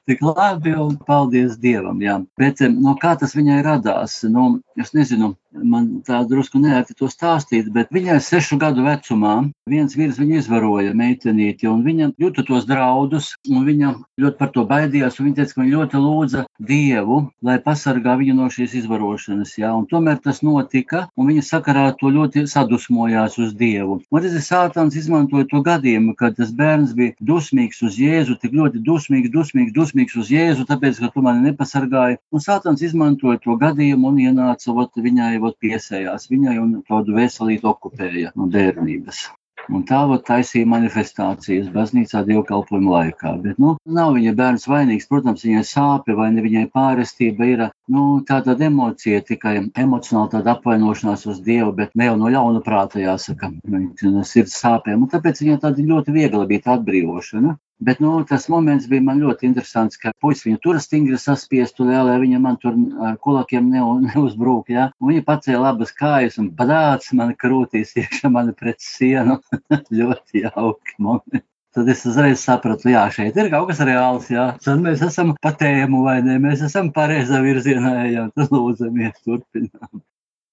tik 0.10 0.26
labi, 0.26 0.74
un 0.74 0.98
paldies 1.06 1.60
Dievam, 1.62 2.02
jā. 2.02 2.18
Bet 2.42 2.66
no 2.74 2.98
kā 2.98 3.14
tas 3.20 3.38
viņai 3.38 3.62
radās, 3.68 4.24
nu, 4.26 4.56
es 4.82 4.96
nezinu, 4.98 5.36
man 5.54 5.88
tā 6.06 6.20
drusku 6.30 6.60
neērti 6.62 6.96
to 7.00 7.10
stāstīt, 7.12 7.70
bet 7.74 7.92
viņai 7.94 8.20
sešu 8.24 8.60
gadu 8.62 8.86
vecumā 8.86 9.36
viens 9.70 9.96
vīrs 9.98 10.20
viņu 10.22 10.40
izvaroja 10.42 10.94
meitenīti, 10.98 11.70
un 11.72 11.84
viņa 11.86 12.12
jūta 12.22 12.46
tos 12.48 12.68
draudus, 12.70 13.34
un 13.50 13.66
viņa 13.68 13.94
ļoti 14.22 14.38
par 14.40 14.54
to 14.56 14.66
baidījās, 14.70 15.20
viņa 15.20 15.42
teica, 15.42 15.56
ka 15.56 15.64
viņa 15.64 15.76
ļoti 15.78 16.04
lūdza 16.06 16.46
Dievu, 16.60 17.18
lai 17.48 17.56
pasargā 17.64 18.18
viņu 18.20 18.34
no 18.36 18.50
šīs 18.52 18.74
izvarošanas, 18.82 19.54
jā, 19.62 19.70
un 19.72 19.86
tomēr 19.88 20.18
tas 20.24 20.42
notika, 20.44 21.06
un 21.16 21.30
viņa 21.32 21.44
sakarā 21.48 21.86
to 22.02 22.12
ļoti 22.12 22.44
sadusmojās 22.52 23.38
uz 23.40 23.54
Dievu. 23.62 24.02
Un 24.12 24.28
ir 24.28 24.36
sātans 24.44 24.98
izmantoja 25.00 25.48
to 25.48 25.64
gadījumu, 25.64 26.18
kad 26.20 26.36
tas 26.36 26.52
bērns 26.60 26.92
bija 27.00 27.16
dusmīgs 27.32 27.80
uz 27.88 27.96
Jēzu, 28.04 28.36
tik 28.44 28.60
ļoti 28.60 28.84
dusmīgs, 28.84 29.32
dusmīgs, 29.32 29.72
dusmīgs 29.80 30.20
uz 30.20 30.36
Jēzu, 30.36 30.68
tāpēc, 30.68 31.00
ka 31.00 31.14
tu 31.16 31.24
mani 31.24 31.48
nepasargāji, 31.48 32.20
un 32.36 32.44
sātans 32.44 32.84
izmantoja 32.84 33.40
to 33.46 33.56
gadījumu 33.64 34.12
un 34.12 34.24
ienāca 34.28 34.76
ot, 34.76 35.00
viņai 35.00 35.38
ot, 35.40 35.56
piesējās 35.64 36.28
viņai 36.28 36.60
un 36.60 36.80
tādu 36.84 37.16
veselību 37.16 37.72
okupēja 37.72 38.36
no 38.36 38.52
bērnības. 38.52 39.30
Un 39.70 39.84
tā 39.90 40.00
vot 40.10 40.24
taisīja 40.26 40.68
manifestācijas 40.70 41.70
baznīcā 41.74 42.24
dievkalpojuma 42.26 42.94
laikā. 42.96 43.34
Bet, 43.44 43.60
nu, 43.62 43.76
nav 44.00 44.16
viņa 44.18 44.34
bērns 44.40 44.66
vainīgs. 44.72 45.08
Protams, 45.12 45.46
viņai 45.46 45.64
sāpe 45.70 46.16
vai 46.18 46.32
ne 46.34 46.44
viņai 46.46 46.66
pārestība 46.74 47.50
ir 47.50 47.64
nu, 47.94 48.06
tāda 48.30 48.58
emocija, 48.66 49.22
tikai 49.30 49.56
emocionāli 49.84 50.34
tāda 50.34 50.56
apvainošanās 50.58 51.28
uz 51.30 51.42
Dievu, 51.46 51.72
bet 51.78 51.94
ne 51.96 52.10
jau 52.10 52.18
no 52.18 52.34
ļauna 52.34 52.64
prāta 52.66 53.02
jāsaka, 53.04 53.52
no 53.70 54.26
sirds 54.26 54.58
sāpēm. 54.58 55.06
Un 55.06 55.14
tāpēc 55.14 55.44
viņai 55.44 55.62
tāda 55.66 55.90
ļoti 55.94 56.18
viegla 56.18 56.50
bija 56.50 56.66
tā 56.66 56.78
atbrīvošana. 56.80 57.58
Bet 57.80 58.02
nu, 58.04 58.12
tas 58.28 58.50
moments 58.52 58.90
bija 58.92 59.04
man 59.08 59.22
ļoti 59.24 59.48
interesants, 59.48 60.00
ka 60.00 60.12
puisis 60.20 60.44
viņu 60.44 60.58
tur 60.64 60.80
stingri 60.84 61.16
saspiestu, 61.20 61.86
lai, 61.88 62.02
lai 62.04 62.18
viņa 62.20 62.40
man 62.44 62.58
tur 62.60 62.76
ar 63.08 63.16
kulakiem 63.24 63.70
ne, 63.72 63.84
neuzbrūk. 64.10 64.74
Un 64.76 65.12
viņa 65.14 65.24
pacēla 65.28 65.72
abas 65.72 65.94
kājas 65.96 66.36
un 66.42 66.50
padāca 66.60 67.16
man 67.16 67.32
krūtīs 67.40 67.96
iekšā 68.02 68.32
mani 68.34 68.56
pret 68.60 68.84
sienu. 68.84 69.40
ļoti 70.00 70.44
jauki 70.44 70.98
momenti. 71.00 71.46
Tad 71.78 71.88
es 71.94 72.02
uzreiz 72.10 72.42
sapratu, 72.42 72.90
jā, 72.90 73.04
šeit 73.14 73.38
ir 73.38 73.52
kaut 73.54 73.70
kas 73.70 73.80
reāls. 73.86 74.28
Jā. 74.34 74.50
Tad 74.66 74.82
mēs 74.84 75.04
esam 75.06 75.36
pa 75.40 75.54
tēmu, 75.56 76.02
vai 76.08 76.18
ne? 76.26 76.40
Mēs 76.42 76.66
esam 76.66 76.90
pareizā 76.92 77.40
virzienā, 77.46 77.94
jā, 78.10 78.26
tad 78.36 78.52
lūdzamies, 78.56 79.22
turpinām. 79.24 80.02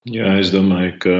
Jā, 0.07 0.37
es 0.39 0.53
domāju, 0.53 0.93
ka 1.03 1.15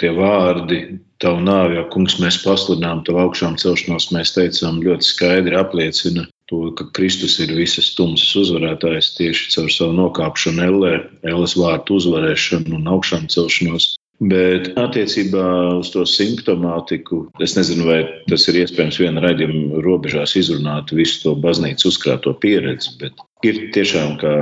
tie 0.00 0.10
vārdi 0.16 0.80
tavu 1.20 1.42
nāvi, 1.44 1.76
jo 1.76 1.86
kungs 1.92 2.16
mēs 2.22 2.40
pasludinām 2.44 3.04
tavu 3.04 3.22
augšām 3.26 3.58
celšanos, 3.60 4.10
mēs 4.16 4.34
teicām 4.36 4.80
ļoti 4.84 5.06
skaidri 5.06 5.58
apliecina 5.60 6.26
to, 6.50 6.72
ka 6.74 6.88
Kristus 6.96 7.38
ir 7.44 7.52
visas 7.54 7.92
tumsas 7.94 8.32
uzvarētājs 8.40 9.14
tieši 9.18 9.54
caur 9.54 9.72
savu 9.72 9.96
nokāpšanu 10.00 10.66
ellē, 10.66 10.94
elles 11.30 11.56
vārtu 11.60 12.00
uzvarēšanu 12.00 12.80
un 12.80 12.94
augšām 12.96 13.28
celšanos. 13.30 13.94
Bet 14.20 14.74
attiecībā 14.76 15.44
uz 15.78 15.88
to 15.94 16.02
simptomātiku, 16.04 17.22
es 17.40 17.54
nezinu, 17.56 17.86
vai 17.88 18.00
tas 18.28 18.44
ir 18.50 18.58
iespējams 18.60 18.98
viena 19.00 19.22
raidījuma 19.24 19.80
robežās 19.86 20.34
izrunāt 20.36 20.92
visu 20.92 21.22
to 21.22 21.32
baznīcu 21.40 21.88
uzkrāto 21.88 22.34
pieredzi, 22.42 22.98
bet 23.00 23.24
ir 23.48 23.62
tiešām, 23.72 24.18
kā 24.20 24.34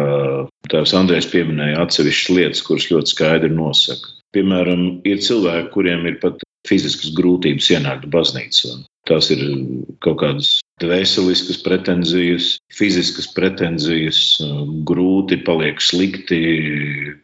tēvs 0.73 0.97
Andrēs 0.99 1.31
pieminēja, 1.31 1.85
atsevišķas 1.85 2.35
lietas, 2.35 2.65
kuras 2.67 2.89
ļoti 2.91 3.15
skaidri 3.15 3.55
nosaka. 3.55 4.18
Piemēram, 4.37 5.01
ir 5.09 5.23
cilvēki, 5.25 5.73
kuriem 5.73 6.07
ir 6.11 6.19
pat 6.23 6.43
fiziskas 6.69 7.15
grūtības 7.17 7.71
ienākt 7.73 8.09
baznīcā. 8.13 8.77
Tās 9.09 9.31
ir 9.33 9.41
kaut 10.05 10.19
kādas 10.21 10.51
dvēseliskas 10.83 11.63
pretenzijas, 11.65 12.51
fiziskas 12.77 13.31
pretenzijas, 13.35 14.19
grūti 14.89 15.39
paliek 15.47 15.81
slikti, 15.81 16.41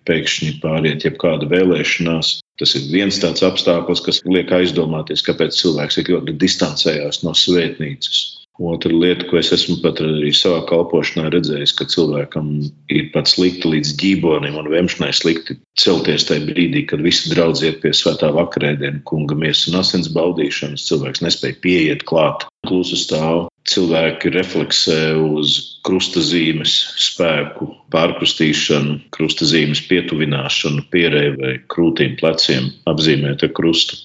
pēkšņi 0.08 0.54
pāriet 0.62 1.04
jebkāda 1.04 1.50
vēlēšanās. 1.52 2.38
Tas 2.60 2.74
ir 2.78 2.88
viens 2.92 3.18
tāds 3.20 3.44
apstākļus, 3.44 4.04
kas 4.06 4.22
liek 4.30 4.52
aizdomāties, 4.54 5.26
kāpēc 5.26 5.58
cilvēks 5.58 6.00
tik 6.00 6.12
ļoti 6.14 6.38
distancējās 6.40 7.20
no 7.26 7.34
svētnīcas. 7.36 8.24
Otra 8.58 8.92
lieta, 8.94 9.26
ko 9.26 9.40
es 9.40 9.48
esmu 9.50 9.80
pat 9.82 9.98
arī 9.98 10.30
savā 10.30 10.60
kalpošanā 10.68 11.26
redzējis, 11.34 11.72
ka 11.74 11.88
cilvēkam 11.90 12.52
ir 12.94 13.08
pat 13.10 13.26
slikti 13.26 13.72
līdz 13.72 13.94
ģībonim 13.98 14.54
un 14.60 14.70
vemšanai 14.70 15.10
slikti 15.10 15.56
celties 15.80 16.28
tajā 16.28 16.44
brīdī, 16.46 16.84
kad 16.86 17.02
visi 17.02 17.32
draudz 17.32 17.64
iet 17.66 17.80
pie 17.82 17.90
svētā 17.90 18.30
vakarēdienu, 18.36 19.02
kunga 19.10 19.34
miesas 19.34 19.72
un 19.72 19.80
asins 19.80 20.12
baudīšanas. 20.14 20.86
Cilvēks 20.86 21.24
nespēja 21.26 21.58
pieiet 21.66 22.06
klāt, 22.06 22.46
klusu 22.68 23.00
stāv. 23.00 23.48
Cilvēki 23.66 24.30
refleksē 24.30 25.00
uz 25.18 25.58
krustazīmes 25.88 26.78
spēku, 27.00 27.72
pārkrustīšanu, 27.90 29.00
krustazīmes 29.16 29.82
pietuvināšanu, 29.90 30.86
pierēju 30.94 31.38
vai 31.40 31.54
krūtīm, 31.74 32.18
pleciem, 32.20 32.70
apzīmēt 32.86 33.48
ar 33.48 33.56
krustu. 33.56 33.98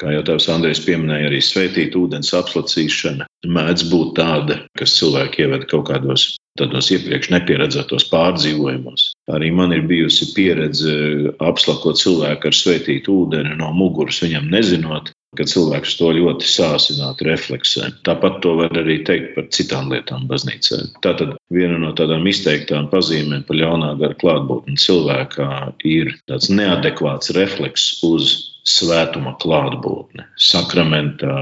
Kā 0.00 0.14
jau 0.14 0.22
tēvs 0.26 0.48
Andrejs 0.50 0.82
pieminēja, 0.86 1.28
arī 1.30 1.40
svētīt 1.44 1.94
ūdens 1.98 2.32
apslacīšana 2.34 3.28
mēdz 3.46 3.84
būt 3.92 4.16
tāda, 4.18 4.62
kas 4.78 4.96
cilvēku 4.98 5.44
ievada 5.44 5.68
kaut 5.70 5.86
kādos 5.90 6.32
tādos 6.58 6.88
iepriekš 6.94 7.32
nepieredzētos 7.34 8.06
pārdzīvojumos. 8.12 9.08
Arī 9.34 9.50
man 9.54 9.74
ir 9.74 9.82
bijusi 9.90 10.30
pieredze 10.36 10.94
apslakot 11.42 11.98
cilvēku 11.98 12.50
ar 12.50 12.56
svētītu 12.56 13.18
ūdeni 13.24 13.56
no 13.58 13.72
muguras, 13.74 14.20
viņam 14.22 14.46
nezinot, 14.52 15.10
ka 15.34 15.46
cilvēks 15.50 15.96
to 15.98 16.12
ļoti 16.14 16.46
sāsināti 16.46 17.26
refleksē. 17.26 17.90
Tāpat 18.06 18.38
to 18.44 18.54
var 18.60 18.74
arī 18.78 19.00
teikt 19.06 19.34
par 19.34 19.50
citām 19.56 19.90
lietām 19.90 20.28
baznīcā. 20.30 20.78
Tātad 21.02 21.34
viena 21.54 21.80
no 21.82 21.90
tādām 21.98 22.26
izteiktām 22.30 22.86
pazīmēm 22.92 23.42
par 23.48 23.58
ļaunā 23.58 23.94
gara 23.98 24.18
klātbūtni 24.22 24.78
cilvēkā 24.78 25.50
ir 25.90 26.14
tāds 26.30 26.52
neadekvāts 26.54 27.34
refleks 27.34 27.96
uz 28.06 28.53
svētuma 28.64 29.34
klātbūtni, 29.40 30.24
sakramentā, 30.40 31.36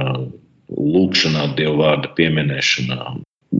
lūkšanā, 0.72 1.46
dievu 1.58 1.78
vārda 1.82 2.10
pieminēšanā, 2.18 3.16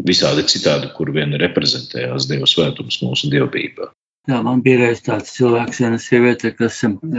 visādi 0.09 0.45
citādi, 0.51 0.91
kur 0.97 1.13
vien 1.15 1.35
reprezentējās 1.41 2.29
Dieva 2.31 2.49
svētums 2.49 3.01
mūsu 3.05 3.31
dievbijā. 3.33 3.91
Jā, 4.31 4.37
man 4.47 4.61
bija 4.63 4.79
reiz 4.79 5.01
tāds 5.03 5.33
cilvēks, 5.35 5.81
viena 5.83 5.97
sieviete, 5.99 6.53
kas 6.55 6.77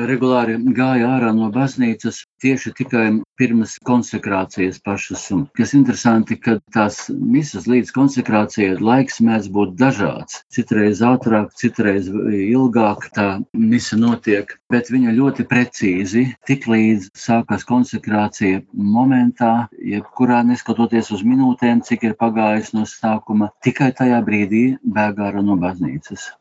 regulāri 0.10 0.54
gāja 0.76 1.10
ārā 1.18 1.34
no 1.36 1.50
baznīcas 1.52 2.22
tieši 2.40 2.72
tikai 2.78 3.02
pirms 3.36 3.74
konsekrācijas 3.90 4.78
pašas. 4.86 5.26
Kas 5.58 5.74
interesanti, 5.76 6.38
ka 6.40 6.54
tās 6.72 7.10
misas 7.12 7.66
līdz 7.68 7.92
konsekrācijai 7.98 8.78
laiks 8.80 9.20
mēdz 9.20 9.50
būt 9.58 9.74
dažāds. 9.82 10.38
Citreiz 10.56 11.02
ātrāk, 11.04 11.50
citreiz 11.60 12.08
ilgāk 12.08 13.10
tā 13.18 13.26
misa 13.52 14.00
notiek, 14.00 14.54
bet 14.72 14.92
viņa 14.94 15.16
ļoti 15.18 15.48
precīzi, 15.52 16.24
tik 16.48 16.70
līdz 16.72 17.10
sākas 17.20 17.68
konsekrācija 17.68 18.62
momentā, 18.72 19.68
jebkurā 19.96 20.40
neskatoties 20.54 21.12
uz 21.12 21.28
minūtēm, 21.28 21.84
cik 21.84 22.08
ir 22.08 22.16
pagājis 22.24 22.72
no 22.78 22.88
sākuma, 22.88 23.52
tikai 23.60 23.92
tajā 24.00 24.24
brīdī 24.24 24.64
bēgā 24.88 25.34
ārā 25.34 25.44
no 25.44 25.60
baznīcas. 25.60 26.32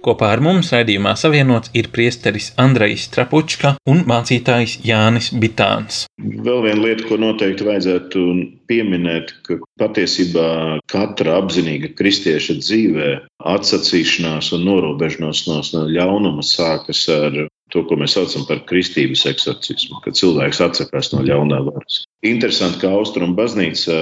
Kopā 0.00 0.30
ar 0.32 0.40
mums 0.40 0.70
raidījumā 0.72 1.10
savienots 1.20 1.72
ir 1.76 1.90
priesteris 1.92 2.46
Andrejs 2.62 3.02
Trapučka 3.12 3.74
un 3.92 4.00
mācītājs 4.08 4.78
Jānis 4.86 5.28
Bitāns. 5.42 6.06
Vēl 6.16 6.62
viena 6.64 6.80
lieta, 6.86 7.04
ko 7.08 7.18
noteikti 7.20 7.66
vajadzētu 7.68 8.22
pieminēt, 8.70 9.34
ka 9.44 9.58
patiesībā 9.82 10.46
katra 10.88 11.36
apzinīga 11.42 11.92
kristieša 11.98 12.56
dzīvē 12.62 13.10
atsacīšanās 13.52 14.52
un 14.56 14.64
norobežošanās 14.70 15.74
no 15.76 15.84
ļaunuma 15.92 16.46
sākas 16.48 17.04
ar 17.12 17.36
to, 17.72 17.84
ko 17.88 17.98
mēs 18.00 18.16
saucam 18.16 18.46
par 18.48 18.62
kristības 18.68 19.24
eksorcismu, 19.30 20.00
kad 20.04 20.18
cilvēks 20.18 20.62
atsakās 20.64 21.12
no 21.14 21.22
ļaunā 21.26 21.60
varas. 21.68 22.02
Interesanti, 22.26 22.82
ka 22.82 22.92
Austrum 22.98 23.32
baznīca 23.38 23.96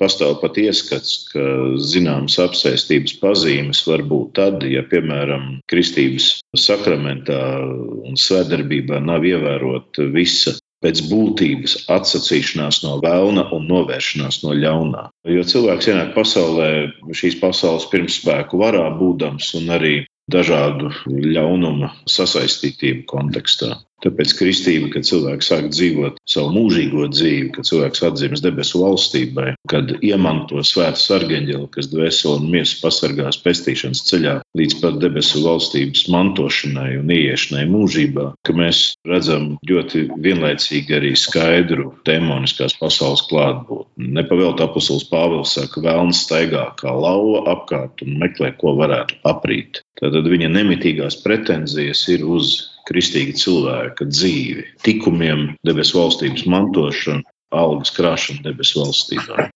pastāv 0.00 0.38
pat 0.42 0.58
ieskats, 0.62 1.28
ka 1.32 1.44
zināmas 1.78 2.38
apsēstības 2.42 3.16
pazīmes 3.22 3.84
var 3.86 4.02
būt 4.08 4.34
tad, 4.38 4.66
ja, 4.66 4.82
piemēram, 4.88 5.60
kristības 5.70 6.34
sakramentā 6.58 7.40
un 7.62 8.18
svētdarbībā 8.18 9.00
nav 9.04 9.26
ievērota 9.28 10.10
visa 10.12 10.56
pēc 10.82 11.04
būtības 11.06 11.76
atsacīšanās 11.94 12.82
no 12.82 12.96
vēlna 13.02 13.46
un 13.54 13.68
novēršanās 13.70 14.42
no 14.42 14.54
ļaunā. 14.58 15.04
Jo 15.30 15.44
cilvēks 15.46 15.92
ienāk 15.92 16.10
pasaulē 16.16 16.70
šīs 17.14 17.38
pasaules 17.42 17.86
pirmspēku 17.92 18.58
varā 18.58 18.88
būdams 18.98 19.52
un 19.60 19.70
arī 19.78 19.94
dažādu 20.30 20.92
ļaunuma 21.06 21.94
sasaistītību 22.10 23.06
kontekstā. 23.10 23.78
Tāpēc 24.02 24.32
kristība, 24.34 24.88
kad 24.90 25.06
cilvēks 25.06 25.48
sāk 25.52 25.68
dzīvot 25.70 26.16
savu 26.26 26.50
mūžīgo 26.56 27.06
dzīvi, 27.12 27.52
kad 27.54 27.68
cilvēks 27.68 28.02
atzīst 28.08 28.42
debesu 28.42 28.80
valstībai, 28.82 29.52
kad 29.70 29.92
iemanto 30.02 30.58
svētas 30.66 31.04
argaņģeli, 31.14 31.68
kas 31.70 31.90
dvēseli 31.92 32.40
un 32.40 32.48
miesu 32.50 32.80
pasargās 32.82 33.38
pestīšanas 33.44 34.02
ceļā 34.08 34.34
līdz 34.58 34.78
pat 34.82 34.98
debesu 35.04 35.44
valstības 35.44 36.08
mantošanai 36.10 36.96
un 36.98 37.14
ieiešanai 37.14 37.62
mūžībā, 37.70 38.26
ka 38.42 38.56
mēs 38.58 38.82
redzam 39.06 39.52
ļoti 39.70 40.08
vienlaicīgi 40.26 40.98
arī 40.98 41.14
skaidru 41.18 41.92
demoniskās 42.08 42.74
pasaules 42.80 43.22
klātbūtni. 43.30 44.10
Nepavēlt 44.18 44.64
apustulis 44.66 45.06
Pāvils 45.12 45.54
saka, 45.54 45.84
vēlns 45.86 46.24
staigā 46.26 46.66
kā 46.80 46.90
lauva 46.90 47.46
apkārt 47.54 48.02
un 48.02 48.18
meklē, 48.18 48.50
ko 48.58 48.74
varētu 48.82 49.22
aprīt. 49.30 49.81
Tātad 50.00 50.28
viņa 50.32 50.48
nemitīgās 50.52 51.18
pretenzijas 51.24 52.06
ir 52.12 52.24
uz 52.24 52.52
kristīga 52.88 53.34
cilvēka 53.38 54.06
dzīvi, 54.08 54.64
tikumiem, 54.86 55.50
debesu 55.68 55.98
valstības 56.00 56.46
mantošanu, 56.54 57.26
algas 57.52 57.92
krāšanu 57.96 58.42
debesu 58.46 58.80
valstībā. 58.82 59.50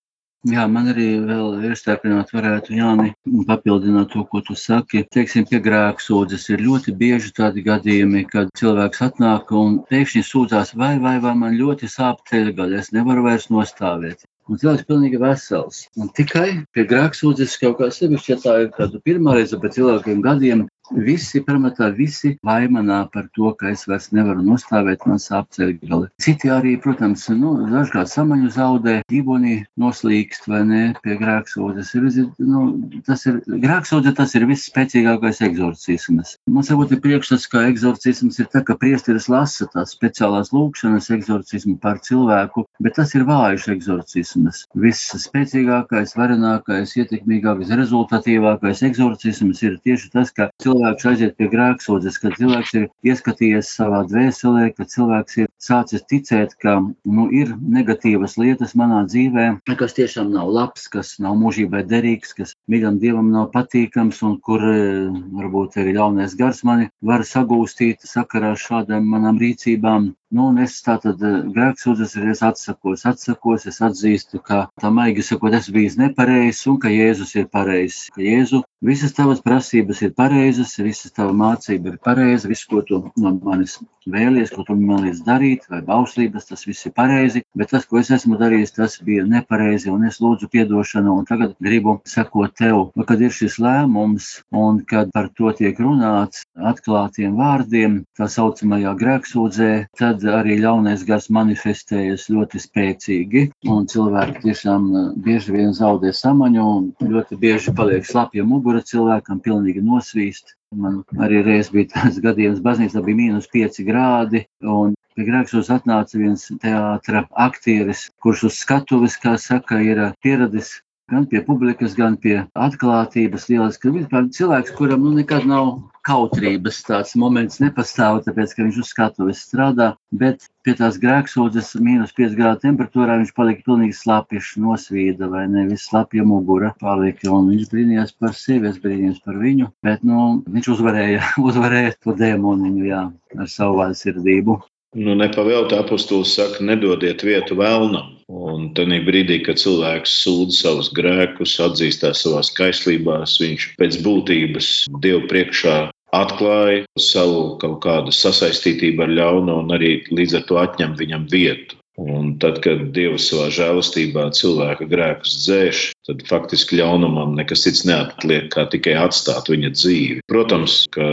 Jā, 0.46 0.66
man 0.70 0.92
arī 0.92 1.06
vēl 1.26 1.64
iestādināt 1.66 2.28
varētu, 2.30 2.76
Jāni, 2.76 3.08
papildināt 3.48 4.12
to, 4.12 4.22
ko 4.30 4.42
tu 4.46 4.54
saki. 4.54 5.02
Teiksim, 5.10 5.46
pie 5.48 5.58
grēksūdzes 5.64 6.44
ir 6.52 6.62
ļoti 6.62 6.94
bieži 7.00 7.32
tādi 7.34 7.64
gadījumi, 7.66 8.22
kad 8.30 8.52
cilvēks 8.60 9.02
atnāk 9.08 9.50
un 9.50 9.80
pēkšņi 9.90 10.22
sūdzās, 10.28 10.76
vai, 10.78 10.92
vai, 11.02 11.16
vai 11.24 11.34
man 11.40 11.58
ļoti 11.58 11.90
sāp 11.90 12.22
ceļgaļa, 12.30 12.84
es 12.84 12.92
nevaru 12.94 13.26
vairs 13.26 13.48
nostāvēt. 13.50 14.22
Un 14.46 14.60
cilvēks 14.60 14.84
ir 14.84 14.88
pilnīgi 14.90 15.18
vesels. 15.18 15.80
Un 15.98 16.10
tikai 16.14 16.48
pie 16.74 16.84
grēksūdzes 16.86 17.56
kaut 17.58 17.80
kā 17.80 17.88
sevišķi, 17.90 18.32
ja 18.32 18.38
tā 18.44 18.52
ir 18.62 18.68
kāda 18.76 19.00
pirmā 19.02 19.34
reize 19.34 19.58
pēc 19.58 19.80
cilvēkiem 19.80 20.20
gadiem, 20.22 20.66
Visi 20.94 21.40
pamatā, 21.42 21.88
visi 21.90 22.36
vaimanā 22.46 23.00
par 23.12 23.26
to, 23.34 23.50
ka 23.58 23.72
es 23.74 23.84
vairs 23.90 24.12
nevaru 24.14 24.44
nostāvēt, 24.46 25.06
man 25.08 25.18
sāp 25.22 25.48
ceļgali. 25.56 26.08
Citi 26.22 26.50
arī, 26.52 26.76
protams, 26.82 27.26
nu, 27.34 27.56
dažkārt 27.72 28.10
samaņu 28.12 28.50
zaudē, 28.54 29.00
ģiboni 29.10 29.56
noslīkst 29.80 30.46
vai 30.50 30.62
ne 30.68 30.82
pie 31.02 31.16
grēksūdzes. 31.18 31.90
Ir, 31.98 32.06
nu, 32.46 32.62
tas 33.06 33.26
ir, 33.26 33.40
grēksūdze 33.46 34.14
tas 34.16 34.34
ir 34.38 34.46
visspēcīgākais 34.50 35.42
egzorcisms. 35.48 36.36
Mums 36.46 36.70
varbūt 36.70 36.94
ir 36.94 37.02
priekšstats, 37.02 37.48
ka 37.50 37.66
egzorcisms 37.66 38.38
ir 38.42 38.50
tā, 38.52 38.62
ka 38.66 38.78
priesteris 38.78 39.26
lasa 39.32 39.66
tās 39.72 39.96
speciālās 39.96 40.52
lūkšanas 40.54 41.10
egzorcismu 41.18 41.76
par 41.82 41.98
cilvēku, 42.06 42.66
bet 42.82 42.98
tas 43.00 43.14
ir 43.18 43.26
vājš 43.26 43.68
egzorcisms. 43.74 44.64
Viss 44.78 45.18
spēcīgākais, 45.26 46.14
varenākais, 46.18 46.94
ietekmīgākais, 47.02 47.74
rezultatīvākais 47.82 48.86
egzorcisms 48.86 49.66
ir 49.66 49.80
tieši 49.82 50.12
tas, 50.14 50.30
ka 50.30 50.50
cilvēks 50.62 50.75
cilvēks 50.76 51.06
aiziet 51.08 51.36
pie 51.40 51.48
grēksūdzes, 51.52 52.18
kad 52.20 52.36
cilvēks 52.36 52.72
ir 52.76 52.86
ieskatījies 53.08 53.70
savā 53.78 54.02
dvēselē, 54.10 54.68
kad 54.76 54.90
cilvēks 54.92 55.38
ir 55.42 55.48
sācis 55.62 56.04
ticēt, 56.10 56.56
ka 56.60 56.76
nu, 56.82 57.26
ir 57.32 57.54
negatīvas 57.56 58.36
lietas 58.40 58.76
manā 58.76 59.04
dzīvē, 59.08 59.46
kas 59.80 59.96
tiešām 59.96 60.32
nav 60.34 60.50
labs, 60.52 60.86
kas 60.92 61.14
nav 61.22 61.38
mūžībai 61.40 61.84
derīgs, 61.88 62.34
kas 62.36 62.54
mīļam 62.70 63.00
dievam 63.00 63.32
nav 63.32 63.48
patīkams 63.54 64.20
un 64.26 64.36
kur 64.44 64.60
varbūt 64.60 65.80
arī 65.80 65.96
ļaunais 65.96 66.36
gars 66.36 66.62
mani 66.66 66.90
var 67.00 67.24
sagūstīt 67.24 68.04
sakarā 68.04 68.54
ar 68.54 68.60
šādām 68.60 69.08
manām 69.08 69.40
rīcībām. 69.40 70.12
Nu, 70.34 70.48
un 70.50 70.56
es 70.58 70.72
tātad 70.82 71.20
grēksūdzes 71.54 72.16
ir, 72.18 72.24
es 72.32 72.40
atsakos, 72.42 73.04
atsakos, 73.06 73.66
es 73.70 73.76
atzīstu, 73.88 74.40
ka 74.48 74.64
tā 74.82 74.90
maigi 74.90 75.22
sakot, 75.22 75.54
es 75.54 75.68
biju 75.70 75.92
nepareizs 76.00 76.64
un 76.72 76.80
ka 76.82 76.90
Jēzus 76.90 77.36
ir 77.38 77.46
pareizs. 77.52 78.08
Ka 78.16 78.24
Jēzu 78.24 78.64
visas 78.88 79.14
tavas 79.14 79.42
prasības 79.44 80.02
ir 80.02 80.16
pareizas, 80.18 80.74
visas 80.82 81.14
tava 81.14 81.30
mācība 81.42 81.92
ir 81.92 82.00
pareiza, 82.08 82.50
viss, 82.50 82.66
ko 82.66 82.82
tu 82.88 82.98
no 83.22 83.32
manis 83.46 83.76
vēlies, 84.16 84.50
ko 84.54 84.66
tu 84.66 84.74
liec 84.74 85.22
darīt, 85.28 85.70
vai 85.70 85.80
bauslības, 85.86 86.50
tas 86.50 86.66
viss 86.66 86.90
ir 86.90 86.96
pareizi, 86.98 87.44
bet 87.54 87.70
tas, 87.70 87.86
ko 87.86 88.02
es 88.02 88.10
esmu 88.18 88.38
darījis, 88.42 88.74
tas 88.80 88.98
bija 89.06 89.24
nepareizi, 89.30 89.90
un 89.94 90.10
es 90.10 90.18
lūdzu 90.22 90.50
piedošanu, 90.50 91.14
un 91.20 91.30
tagad 91.30 91.54
gribu 91.62 92.00
sekot 92.16 92.58
tev, 92.58 92.90
un 92.96 93.06
kad 93.06 93.22
ir 93.22 93.30
šis 93.30 93.60
lēmums, 93.62 94.30
un 94.50 94.82
kad 94.90 95.14
par 95.14 95.30
to 95.38 95.54
tiek 95.54 95.78
runāts 95.78 96.45
atklātiem 96.56 97.36
vārdiem, 97.38 98.00
tā 98.16 98.28
saucamajā 98.32 98.94
grēksūdzē, 99.00 99.70
tad 99.98 100.24
arī 100.30 100.58
ļaunais 100.62 101.04
gars 101.08 101.28
manifestējas 101.36 102.28
ļoti 102.32 102.60
spēcīgi, 102.62 103.44
un 103.72 103.88
cilvēki 103.92 104.44
tiešām 104.46 104.90
bieži 105.24 105.56
vien 105.56 105.74
zaudē 105.76 106.12
samaņu, 106.16 106.66
un 106.76 107.14
ļoti 107.14 107.38
bieži 107.40 107.74
paliek 107.76 108.06
slapja 108.08 108.44
mugura 108.44 108.82
cilvēkam, 108.84 109.42
pilnīgi 109.44 109.84
nosvīst. 109.84 110.56
Man 110.76 111.02
arī 111.22 111.44
reiz 111.46 111.68
bija 111.70 111.92
tāds 111.94 112.18
gadījums, 112.24 112.62
baznīcā 112.64 113.02
bija 113.06 113.20
mīnus 113.20 113.46
5 113.52 113.84
grādi, 113.86 114.42
un 114.66 114.96
pie 115.14 115.28
grēksos 115.28 115.70
atnāca 115.72 116.18
viens 116.18 116.48
teātra 116.62 117.22
aktieris, 117.46 118.08
kurš 118.20 118.48
uz 118.50 118.58
skatuves, 118.64 119.16
kā 119.22 119.36
saka, 119.40 119.78
ir 119.80 120.02
pieradis 120.24 120.80
gan 121.10 121.26
pie 121.30 121.40
publikas, 121.46 121.94
gan 121.94 122.16
pie 122.18 122.40
atklātības. 122.58 123.46
Lieliski, 123.50 123.92
ka 124.10 124.24
cilvēks, 124.38 124.74
kuram 124.78 125.04
nu, 125.06 125.12
nekad 125.14 125.46
nav 125.46 125.76
kautrības, 126.06 126.80
tāds 126.86 127.14
moments 127.18 127.60
nepastāv, 127.62 128.20
tāpēc, 128.26 128.54
ka 128.54 128.64
viņš 128.64 128.78
uz 128.82 128.90
skatuves 128.90 129.42
strādā, 129.46 129.92
bet 130.14 130.46
pie 130.66 130.74
tās 130.78 130.98
grēksūdzes 131.02 131.72
mīnus 131.82 132.14
5 132.18 132.36
grādu 132.38 132.62
temperatūrā 132.66 133.18
viņš 133.22 133.32
palika 133.38 133.66
pilnīgi 133.66 133.98
slapjš, 133.98 134.52
nosvīda 134.62 135.30
vai 135.30 135.46
nevis 135.50 135.88
slapja 135.90 136.26
mugura 136.26 136.72
palika, 136.82 137.30
un 137.34 137.50
viņš 137.54 137.66
brīnījās 137.72 138.14
par 138.18 138.34
sevi, 138.38 138.70
es 138.70 138.78
brīnījos 138.82 139.22
par 139.26 139.38
viņu, 139.42 139.72
bet, 139.86 140.06
nu, 140.06 140.44
viņš 140.46 140.72
uzvarēja, 140.76 141.34
uzvarēja 141.48 141.98
to 142.02 142.14
dēmoniņu, 142.18 142.88
jā, 142.90 143.04
ar 143.38 143.50
savu 143.50 143.82
vaļsirdību. 143.82 144.62
Nu, 144.96 145.12
nepavēlta 145.12 145.82
apustulis 145.82 146.32
saka, 146.38 146.62
nedodiet 146.64 147.20
vietu 147.26 147.58
vēlnam. 147.58 148.14
Un 148.32 148.70
tad 148.74 148.90
brīdī, 149.06 149.42
kad 149.44 149.60
cilvēks 149.60 150.14
sūdz 150.22 150.60
savus 150.62 150.88
grēkus, 150.96 151.58
atzīstās 151.62 152.24
savās 152.24 152.48
kaislībās, 152.56 153.36
viņš 153.42 153.66
pēc 153.76 153.98
būtības 154.06 154.70
Dievu 155.04 155.26
priekšā 155.30 155.76
atklāja 156.16 156.86
savu 156.98 157.58
kaut 157.60 157.82
kādu 157.84 158.14
sasaistītību 158.14 159.04
ar 159.04 159.12
ļauno 159.20 159.60
un 159.62 159.76
arī 159.76 159.98
līdz 160.10 160.40
ar 160.40 160.46
to 160.48 160.60
atņem 160.64 160.96
viņam 160.98 161.28
vietu. 161.32 161.76
Un 161.96 162.34
tad, 162.36 162.58
kad 162.60 162.82
Dievs 162.92 163.30
savā 163.30 163.46
žēlastībā 163.56 164.26
cilvēka 164.36 164.84
grēkus 164.90 165.32
dzēš, 165.46 165.78
tad 166.04 166.20
faktiski 166.28 166.76
ļaunumam 166.76 167.32
nekas 167.38 167.64
cits 167.64 167.86
neatliek, 167.88 168.50
kā 168.52 168.66
tikai 168.68 168.98
atstāt 169.00 169.48
viņa 169.48 169.70
dzīvi. 169.72 170.18
Protams, 170.28 170.82
ka 170.92 171.06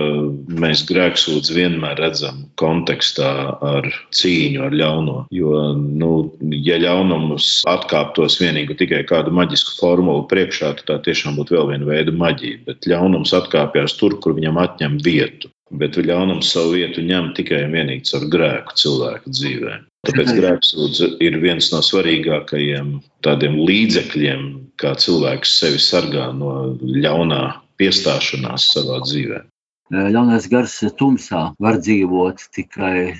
mēs 0.59 0.83
grēksūdz 0.89 1.53
vienmēr 1.55 2.01
redzam 2.03 2.43
kontekstā 2.59 3.31
ar 3.63 3.87
cīņu 4.11 4.65
ar 4.67 4.75
ļauno. 4.81 5.15
Jo, 5.31 5.71
nu, 5.79 6.11
ja 6.51 6.81
ļaunums 6.83 7.63
atkāptos 7.71 8.41
vienīgi 8.43 8.75
tikai 8.83 9.05
kādu 9.07 9.31
maģisku 9.39 9.77
formulu 9.79 10.27
priekšā, 10.27 10.73
tad 10.81 10.89
tā 10.91 10.99
tiešām 11.07 11.39
būtu 11.39 11.55
vēl 11.55 11.71
viena 11.71 11.89
veida 11.93 12.11
maģija. 12.11 12.59
Bet 12.67 12.91
ļaunums 12.91 13.31
atkāpjas 13.39 13.95
tur, 14.01 14.19
kur 14.19 14.35
viņam 14.35 14.59
atņem 14.67 14.99
vietu. 15.07 15.53
Bet 15.73 15.95
ļaunums 15.95 16.51
savu 16.53 16.75
vietu 16.75 17.01
ņem 17.07 17.31
tikai 17.39 17.63
un 17.69 17.79
vienīgi 17.79 18.11
caur 18.11 18.27
grēku 18.35 18.75
cilvēku 18.83 19.31
dzīvēm. 19.39 19.89
Tāpēc 20.03 20.33
grēksūdze 20.35 21.07
ir 21.23 21.37
viens 21.39 21.69
no 21.71 21.79
svarīgākajiem 21.87 22.87
tādiem 23.23 23.53
līdzekļiem, 23.69 24.41
kā 24.81 24.91
cilvēks 24.99 25.53
sevi 25.61 25.79
sargā 25.79 26.25
no 26.35 26.55
ļaunā 26.83 27.43
piestāšanās 27.79 28.65
savā 28.73 28.99
dzīvē. 29.05 29.39
Ļaunais 29.93 30.49
gars 30.51 30.75
tumsā 30.99 31.45
var 31.63 31.79
dzīvot 31.79 32.49
tikai. 32.55 33.13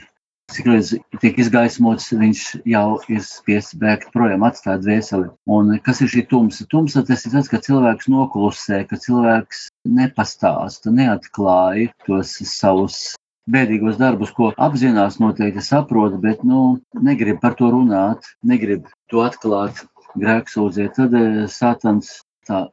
Cik 0.52 0.68
reiz 0.68 0.90
tiek 1.24 1.38
izgaismots, 1.40 2.10
viņš 2.20 2.42
jau 2.68 2.88
ir 3.10 3.22
spiests 3.26 3.78
bēgt 3.80 4.12
projām, 4.14 4.44
atstāt 4.44 4.84
dvēseli. 4.84 5.32
Un 5.56 5.72
kas 5.88 6.04
ir 6.04 6.12
šī 6.12 6.26
tumsa? 6.30 6.68
Tumsa 6.70 7.06
tas 7.08 7.24
ir 7.24 7.32
tas, 7.38 7.48
ka 7.50 7.62
cilvēks 7.64 8.12
noklusē, 8.12 8.84
ka 8.90 9.00
cilvēks 9.00 9.70
nepastāsta, 9.88 10.92
neatklāja 11.00 11.96
tos 12.04 12.36
savus 12.52 13.14
bēdīgos 13.52 13.98
darbus, 14.00 14.32
ko 14.36 14.52
apzinās, 14.68 15.20
noteikti 15.20 15.64
saprot, 15.64 16.16
bet 16.24 16.44
nu, 16.48 16.80
negrib 17.08 17.41
par 17.41 17.58
to 17.60 17.72
runāt, 17.74 18.30
negrib 18.44 18.88
to 19.12 19.24
atklāt 19.26 19.84
grēksūdzē. 20.20 20.89
Tad 20.96 21.18
Sātans 21.52 22.22
tā 22.48 22.68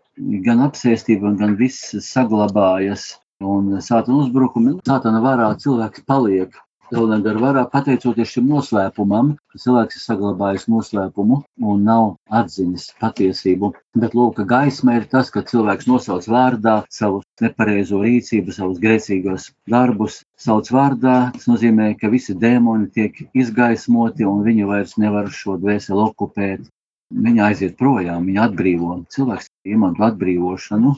gan 0.47 0.63
apsēstība, 0.67 1.35
gan 1.41 1.57
viss 1.61 1.95
saglabājas. 2.07 3.17
Un 3.41 3.79
sātana 3.81 4.19
uzbrukumi, 4.21 4.75
sātana 4.85 5.23
varā 5.25 5.47
cilvēks 5.63 6.03
paliek 6.05 6.59
Elnēdara 6.91 7.39
varā 7.39 7.63
pateicoties 7.71 8.33
šim 8.35 8.49
noslēpumam, 8.51 9.29
cilvēks 9.63 9.99
ir 9.99 10.03
saglabājis 10.03 10.65
noslēpumu 10.73 11.37
un 11.71 11.85
nav 11.87 12.07
atzinis 12.41 12.89
patiesību. 13.03 13.71
Bet 14.03 14.17
lūk, 14.19 14.41
gaisma 14.51 14.97
ir 14.99 15.07
tas, 15.13 15.31
ka 15.31 15.45
cilvēks 15.47 15.87
nosauc 15.91 16.27
vārdā 16.31 16.81
savu 16.91 17.21
nepareizo 17.43 18.01
rīcību, 18.03 18.55
savus 18.57 18.81
grēcīgos 18.83 19.51
darbus, 19.71 20.21
sauc 20.39 20.71
vārdā. 20.75 21.19
Tas 21.37 21.47
nozīmē, 21.51 21.93
ka 22.01 22.11
visi 22.11 22.35
dēmoni 22.35 22.91
tiek 22.97 23.23
izgaismoti 23.39 24.27
un 24.27 24.43
viņi 24.47 24.67
vairs 24.71 24.97
nevar 24.99 25.31
šo 25.35 25.59
dvēseli 25.63 26.03
okupēt. 26.09 26.67
Viņa 27.11 27.47
aiziet 27.51 27.77
projām, 27.79 28.27
viņa 28.27 28.49
atbrīvo. 28.49 28.97
Cilvēks 29.15 29.51
iemanto 29.67 30.07
atbrīvošanu. 30.07 30.97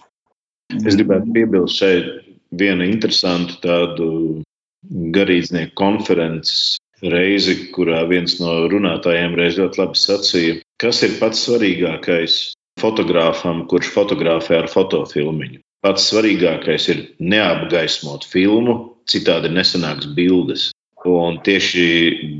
Es 0.80 0.96
gribētu 0.96 1.36
piebilst 1.36 1.80
šeit 1.80 2.08
vienu 2.56 2.84
interesantu 2.88 3.58
tādu 3.60 4.08
garīdznieku 4.90 5.74
konferences 5.78 6.78
reizi, 7.02 7.56
kurā 7.74 8.02
viens 8.10 8.38
no 8.40 8.54
runātājiem 8.70 9.34
reiz 9.38 9.58
ļoti 9.58 9.80
labi 9.82 9.98
sacīja, 9.98 10.58
kas 10.82 11.02
ir 11.06 11.18
pats 11.20 11.42
svarīgākais 11.46 12.38
fotogrāfam, 12.80 13.66
kurš 13.70 13.92
fotografē 13.94 14.62
ar 14.62 14.70
fotofilmiņu. 14.70 15.60
Pats 15.82 16.06
svarīgākais 16.12 16.88
ir 16.92 17.02
neapgaismot 17.18 18.26
filmu, 18.30 18.76
citādi 19.10 19.50
nesanāks 19.50 20.12
bildes. 20.16 20.70
Un 21.02 21.40
tieši 21.42 21.86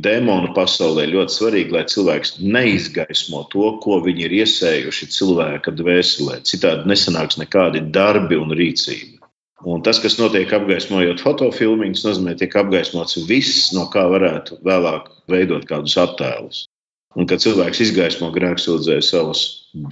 demonu 0.05 0.53
pasaulē 0.55 1.09
ļoti 1.11 1.35
svarīgi, 1.35 1.75
lai 1.75 1.83
cilvēks 1.91 2.37
neizgaismo 2.39 3.43
to, 3.51 3.73
ko 3.83 3.99
viņi 4.05 4.29
ir 4.29 4.37
iesējuši 4.45 5.09
cilvēka 5.17 5.75
dvēselē. 5.81 6.39
Citādi 6.47 6.87
nesanāks 6.93 7.41
nekādi 7.43 7.83
darbi 7.91 8.39
un 8.39 8.55
rīcība. 8.55 9.12
Un 9.63 9.83
tas, 9.87 10.01
kas 10.03 10.17
notiek 10.19 10.51
apgaismojot 10.57 11.21
fotofilmiņus, 11.23 12.03
nozīmē, 12.03 12.35
tiek 12.39 12.55
apgaismots 12.59 13.21
viss, 13.29 13.69
no 13.77 13.87
kā 13.93 14.09
varētu 14.11 14.59
vēlāk 14.67 15.07
veidot 15.31 15.67
kādus 15.69 15.95
attēlus. 16.03 16.65
Un 17.15 17.29
kad 17.31 17.43
cilvēks 17.45 17.83
izgaismo 17.85 18.31
grēksūdzē 18.35 18.97
savas 19.05 19.43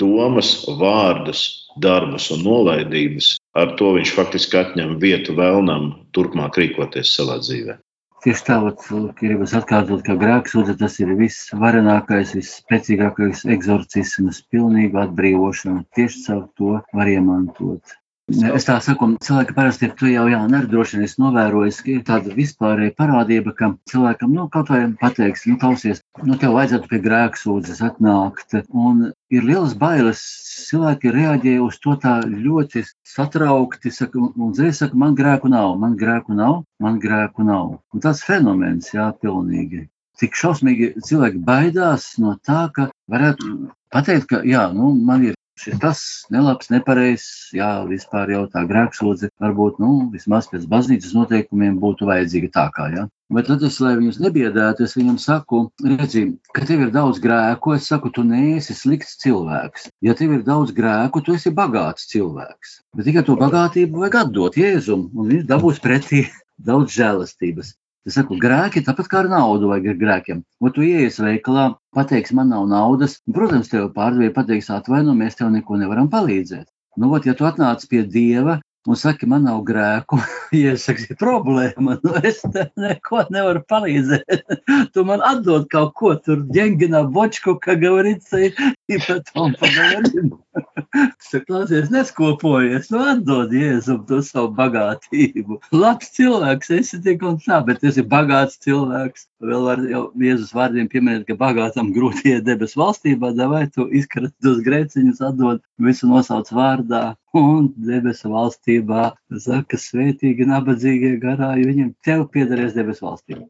domas, 0.00 0.54
vārdus, 0.80 1.42
darbus 1.78 2.30
un 2.34 2.42
nolaidības, 2.46 3.36
ar 3.54 3.76
to 3.78 3.92
viņš 3.98 4.14
faktiski 4.16 4.58
atņem 4.58 4.96
vietu 5.04 5.36
vēlnam 5.38 5.92
turpmāk 6.16 6.58
rīkoties 6.58 7.14
savā 7.14 7.38
dzīvē. 7.44 7.78
Tieši 8.24 8.44
tāpat 8.48 8.82
gribas 9.20 9.54
atkārtot, 9.56 10.02
ka 10.04 10.16
grēksūdze 10.20 10.74
tas 10.80 10.98
ir 11.00 11.14
visvarenākais, 11.20 12.34
visspēcīgākais 12.36 13.46
eksorcisms, 13.54 14.42
pilnīga 14.52 15.06
atbrīvošana. 15.06 15.86
Tieši 15.96 16.26
caur 16.26 16.44
to 16.58 16.74
var 16.96 17.14
iemantot 17.14 18.00
Es 18.30 18.66
tā 18.66 18.76
saku, 18.84 19.08
cilvēki 19.24 19.54
parasti 19.56 19.86
ir, 19.88 19.94
tu 19.98 20.06
jau 20.10 20.26
jā, 20.30 20.38
droši 20.70 20.96
vien 20.96 21.06
es 21.06 21.16
novēroju, 21.18 21.72
ka 21.82 21.90
ir 21.90 22.02
tāda 22.06 22.34
vispārēja 22.36 22.94
parādība, 22.98 23.54
ka 23.58 23.70
cilvēkam, 23.90 24.34
nu, 24.36 24.44
kaut 24.54 24.70
vai 24.70 24.82
pateiks, 25.00 25.46
nu, 25.50 25.56
klausies, 25.58 26.02
nu, 26.22 26.36
tev 26.38 26.54
vajadzētu 26.54 26.90
pie 26.92 27.00
grēksūdzes 27.06 27.82
atnākt. 27.88 28.54
Un 28.70 29.08
ir 29.34 29.46
lielas 29.46 29.74
bailes. 29.78 30.22
Cilvēki 30.70 31.10
reaģē 31.14 31.56
uz 31.64 31.80
to 31.82 31.96
tā 31.98 32.20
ļoti 32.28 32.84
satraukti, 33.08 33.90
saka, 33.94 34.22
un 34.30 34.54
dzēs 34.54 34.84
saka, 34.84 34.98
man 35.02 35.16
grēku 35.18 35.50
nav, 35.50 35.74
man 35.82 35.96
grēku 35.98 36.36
nav, 36.38 36.62
man 36.82 37.00
grēku 37.02 37.46
nav. 37.48 37.80
Un 37.90 38.04
tas 38.04 38.22
fenomens, 38.26 38.92
jā, 38.94 39.10
pilnīgi. 39.24 39.88
Cik 40.20 40.36
šausmīgi 40.36 40.92
cilvēki 41.02 41.42
baidās 41.42 42.12
no 42.22 42.36
tā, 42.46 42.68
ka 42.76 42.90
varētu 43.10 43.52
pateikt, 43.90 44.30
ka, 44.30 44.44
jā, 44.46 44.68
nu, 44.76 44.92
man 44.94 45.30
ir 45.30 45.39
šis 45.60 45.78
tas 45.82 46.00
nelabs, 46.32 46.70
nepareizs, 46.72 47.50
jā, 47.56 47.70
vispār 47.88 48.32
jau 48.32 48.44
tā 48.52 48.64
grēksūdze 48.68 49.30
varbūt, 49.42 49.80
nu, 49.82 49.92
vismaz 50.14 50.48
pēc 50.50 50.66
baznīcas 50.70 51.14
noteikumiem 51.16 51.78
būtu 51.82 52.08
vajadzīga 52.08 52.52
tā 52.54 52.66
kā, 52.76 52.88
jā. 52.94 53.06
Bet 53.30 53.46
tad 53.46 53.62
es, 53.62 53.76
lai 53.78 53.92
viņus 53.94 54.18
nebiedētu, 54.24 54.86
es 54.88 54.96
viņam 54.98 55.18
saku, 55.22 55.60
redzi, 55.86 56.24
ka 56.56 56.64
tev 56.66 56.86
ir 56.86 56.94
daudz 56.94 57.20
grēku, 57.22 57.76
es 57.76 57.86
saku, 57.86 58.10
tu 58.14 58.24
neesi 58.26 58.74
slikts 58.74 59.20
cilvēks. 59.22 59.86
Ja 60.02 60.16
tev 60.18 60.34
ir 60.34 60.42
daudz 60.46 60.72
grēku, 60.74 61.22
tu 61.22 61.36
esi 61.36 61.52
bagāts 61.54 62.08
cilvēks. 62.10 62.80
Bet 62.98 63.06
tikai 63.06 63.22
to 63.28 63.36
bagātību 63.38 64.02
vajag 64.02 64.18
atdot 64.24 64.58
Jēzum, 64.58 65.06
un 65.14 65.30
viņš 65.30 65.46
dabūs 65.52 65.78
pretī 65.84 66.24
daudz 66.70 66.96
žēlastības. 66.96 67.76
Es 68.08 68.14
saku, 68.16 68.38
grēki, 68.40 68.80
tāpat 68.84 69.10
kā 69.12 69.18
ar 69.20 69.26
naudu, 69.28 69.68
vajag 69.68 69.90
ar 69.92 69.96
grēkiem. 70.00 70.38
Un 70.64 70.72
tu 70.72 70.84
ienāc 70.86 71.18
veikalā, 71.20 71.66
pateiksi, 71.96 72.36
man 72.38 72.48
nav 72.48 72.64
naudas. 72.70 73.18
Un, 73.28 73.36
protams, 73.36 73.68
tev 73.68 73.90
pārdevēja 73.96 74.32
pateiks, 74.38 74.70
atvaino, 74.72 75.12
mēs 75.18 75.36
tev 75.36 75.52
neko 75.52 75.76
nevaram 75.82 76.08
palīdzēt. 76.12 76.64
Nu, 76.96 77.12
ot, 77.12 77.28
ja 77.28 77.36
tu 77.36 77.44
atnāc 77.48 77.84
pie 77.90 78.00
dieva 78.08 78.56
un 78.88 78.96
saki, 78.96 79.26
man 79.28 79.44
nav 79.44 79.60
grēku, 79.68 80.16
iesaki, 80.56 81.14
problēma, 81.20 81.98
nu 82.04 82.14
es 82.24 82.40
tev 82.40 82.70
neko 82.80 83.26
nevaru 83.34 83.62
palīdzēt. 83.68 84.56
tu 84.94 85.04
man 85.04 85.20
atdod 85.26 85.68
kaut 85.72 85.92
ko 86.00 86.14
tur, 86.24 86.40
ģengenā, 86.56 87.04
bočku, 87.12 87.58
kā 87.60 87.76
gavarīca, 87.80 88.46
ir 88.92 89.04
pat 89.06 89.32
un 89.36 89.56
pagalinu. 89.60 90.40
Klausies, 91.46 91.90
neskopojies, 91.92 92.88
nu 92.90 93.00
atdod 93.12 93.52
Jēzum 93.54 94.00
to 94.08 94.18
savu 94.26 94.50
bagātību. 94.56 95.60
Labs 95.74 96.10
cilvēks, 96.16 96.72
esi 96.74 96.98
tik 97.04 97.22
un 97.26 97.38
tā, 97.44 97.60
bet 97.66 97.84
esi 97.86 98.02
bagāts 98.14 98.58
cilvēks. 98.64 99.28
Vēl 99.46 99.66
var 99.68 99.84
jau 99.90 100.02
Jēzus 100.20 100.54
vārdiem 100.56 100.88
pieminēt, 100.90 101.26
ka 101.28 101.38
bagātam 101.40 101.92
grūti 101.94 102.34
iet 102.34 102.48
debes 102.48 102.74
valstībā, 102.78 103.32
vai 103.52 103.62
tu 103.74 103.86
izkrat 103.94 104.34
tos 104.42 104.58
grēciņus, 104.66 105.22
atdod 105.30 105.62
visu 105.86 106.10
nosauc 106.10 106.50
vārdā. 106.54 107.04
Un 107.36 107.70
debesu 107.86 108.32
valstībā 108.32 109.12
saka, 109.38 109.78
svētīgi, 109.78 110.48
nabadzīgie 110.50 111.14
garāji, 111.22 111.68
viņiem 111.68 111.94
tev 112.02 112.26
piederēs 112.34 112.74
debesu 112.74 113.06
valstībā. 113.06 113.46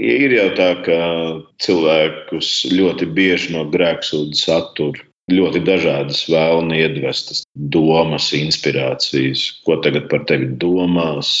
Ir 0.00 0.32
jau 0.32 0.48
tā, 0.56 0.68
ka 0.82 0.98
cilvēkus 1.62 2.50
ļoti 2.72 3.06
bieži 3.14 3.54
no 3.54 3.66
grēksūdzes 3.70 4.48
attur 4.50 4.98
ļoti 5.30 5.62
dažādas 5.66 6.24
vēlni 6.30 6.80
iedvestas 6.82 7.44
domas, 7.54 8.32
inspirācijas, 8.36 9.44
ko 9.66 9.78
tagad 9.84 10.08
par 10.10 10.26
tevi 10.28 10.50
domās, 10.58 11.32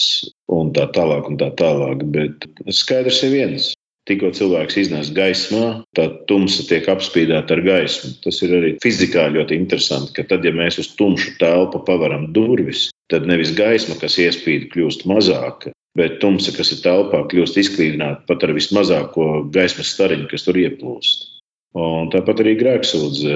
un 0.52 0.72
tā 0.76 0.86
tālāk, 0.94 1.28
un 1.30 1.38
tā 1.40 1.50
tālāk. 1.58 2.04
Bet 2.14 2.46
skaidrs 2.70 3.22
ir 3.26 3.34
viens. 3.36 3.72
Tikko 4.10 4.32
cilvēks 4.34 4.80
iznāk 4.80 5.12
gaismā, 5.14 5.66
tad 5.94 6.24
tumsa 6.26 6.64
tiek 6.66 6.88
apspīdēta 6.90 7.54
ar 7.54 7.60
gaismu. 7.62 8.16
Tas 8.24 8.40
ir 8.42 8.54
arī 8.58 8.72
fizikā 8.82 9.28
ļoti 9.30 9.54
interesanti, 9.54 10.16
ka 10.16 10.24
tad, 10.26 10.42
ja 10.42 10.50
mēs 10.50 10.80
uz 10.82 10.88
tumšu 10.98 11.36
telpu 11.38 11.84
pavaram 11.86 12.26
durvis, 12.34 12.88
tad 13.12 13.30
nevis 13.30 13.54
gaisma, 13.54 13.94
kas 14.00 14.18
iespīd, 14.18 14.72
kļūst 14.74 15.06
mazāka, 15.06 15.70
bet 15.94 16.18
tumsa, 16.18 16.50
kas 16.56 16.74
ir 16.74 16.82
telpā, 16.82 17.22
kļūst 17.30 17.62
izklīdināta 17.62 18.26
pat 18.26 18.42
ar 18.42 18.56
vismazāko 18.58 19.28
gaismas 19.54 19.94
stariņu, 19.94 20.26
kas 20.34 20.48
tur 20.48 20.58
ieplūst. 20.58 21.31
Un 21.72 22.10
tāpat 22.12 22.42
arī 22.42 22.52
grēksūdze. 22.60 23.34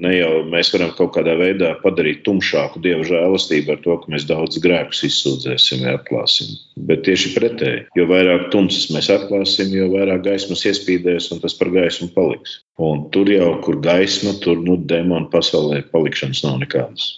Ne 0.00 0.10
jau 0.14 0.30
mēs 0.52 0.68
varam 0.70 0.92
kaut 0.94 1.10
kādā 1.16 1.32
veidā 1.38 1.72
padarīt 1.82 2.20
tumšāku 2.26 2.82
dievu 2.84 3.06
žēlastību 3.08 3.72
ar 3.74 3.80
to, 3.82 3.96
ka 3.98 4.12
mēs 4.12 4.26
daudz 4.28 4.60
grēkus 4.62 5.02
izsūdzēsim 5.08 5.82
vai 5.82 5.96
atklāsim. 5.96 6.52
Bet 6.86 7.02
tieši 7.08 7.32
pretēji, 7.34 7.86
jo 7.98 8.06
vairāk 8.10 8.50
tumsas 8.54 8.86
mēs 8.94 9.10
atklāsim, 9.10 9.72
jo 9.74 9.88
vairāk 9.94 10.22
gaismas 10.28 10.62
iespīdēs 10.70 11.32
un 11.34 11.42
tas 11.42 11.56
par 11.58 11.72
gaismu 11.74 12.12
paliks. 12.14 12.60
Un 12.78 13.08
tur 13.14 13.32
jau, 13.32 13.50
kur 13.64 13.80
gaisma, 13.82 14.36
tur 14.44 14.62
nu 14.62 14.78
demonu 14.78 15.26
pasaulē 15.32 15.82
palikšanas 15.90 16.44
nav 16.46 16.60
nekādas. 16.62 17.16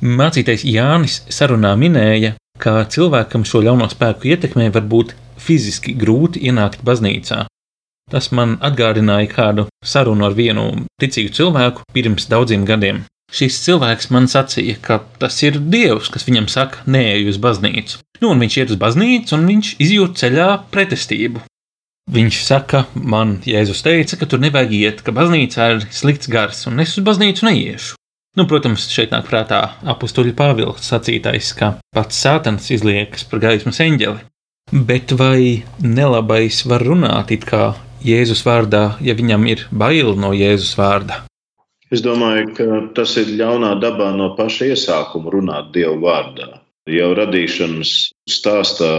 Mācītais 0.00 0.64
Jānis 0.66 1.20
sarunā 1.30 1.76
minēja, 1.78 2.34
ka 2.58 2.80
cilvēkam 2.90 3.46
šo 3.46 3.62
ļauno 3.68 3.86
spēku 3.92 4.32
ietekmē 4.32 4.70
var 4.74 4.88
būt 4.88 5.14
fiziski 5.40 5.94
grūti 5.96 6.42
ienākt 6.48 6.82
baznīcā, 6.84 7.44
Tas 8.10 8.32
man 8.34 8.56
atgādināja 8.66 9.30
kādu 9.30 9.66
sarunu 9.86 10.26
ar 10.26 10.34
vienu 10.34 10.66
ticīgu 11.00 11.30
cilvēku 11.36 11.86
pirms 11.94 12.26
daudziem 12.30 12.66
gadiem. 12.66 13.04
Šis 13.30 13.60
cilvēks 13.62 14.10
man 14.10 14.26
sacīja, 14.26 14.74
ka 14.82 14.98
tas 15.22 15.36
ir 15.46 15.60
Dievs, 15.70 16.10
kas 16.10 16.26
viņam 16.26 16.48
saka, 16.50 16.82
nē, 16.90 17.04
uz 17.30 17.38
baznīcu. 17.38 18.00
Nu, 18.20 18.32
un 18.32 18.42
viņš 18.42 18.56
iet 18.58 18.72
uz 18.74 18.80
baznīcu, 18.80 19.36
un 19.36 19.46
viņš 19.46 19.70
izjūt 19.86 20.18
ceļā 20.18 20.48
pretestību. 20.74 21.44
Viņš 22.10 22.40
saka, 22.42 22.82
man 22.94 23.36
Jēzus 23.46 23.84
teica, 23.86 24.18
ka 24.18 24.26
tur 24.26 24.42
nevajag 24.42 24.74
iet, 24.74 25.02
ka 25.06 25.14
baznīcā 25.14 25.68
ir 25.76 25.84
slikts 25.94 26.30
gars, 26.32 26.64
un 26.66 26.82
es 26.82 26.96
uz 26.98 27.06
baznīcu 27.06 27.46
neiešu. 27.46 27.94
Nu, 28.38 28.46
protams, 28.50 28.88
šeit 28.90 29.14
nāk 29.14 29.28
prātā 29.30 29.60
apakstuļu 29.94 30.34
pāvils 30.38 30.90
sacītais, 30.90 31.52
ka 31.58 31.76
pats 31.94 32.18
sātans 32.18 32.66
izliekas 32.74 33.22
par 33.30 33.42
gaismas 33.42 33.78
eņģeli. 33.82 34.26
Bet 34.86 35.14
vai 35.18 35.62
nelabais 35.82 36.60
var 36.70 36.82
runāt 36.86 37.30
it 37.34 37.46
kā 37.46 37.72
Jēzus 38.00 38.40
vārdā, 38.46 38.94
ja 39.04 39.12
viņam 39.12 39.42
ir 39.50 39.66
bail 39.70 40.14
no 40.16 40.30
Jēzus 40.32 40.72
vārda? 40.78 41.18
Es 41.92 42.00
domāju, 42.00 42.54
ka 42.56 42.66
tas 42.96 43.12
ir 43.20 43.34
ļaunā 43.36 43.74
dabā 43.82 44.12
no 44.16 44.30
paša 44.38 44.70
iesākuma 44.72 45.32
runāt 45.34 45.72
Dieva 45.74 45.98
vārdā. 46.00 46.59
Jau 46.90 47.10
radīšanas 47.14 47.90
stāstā 48.30 48.90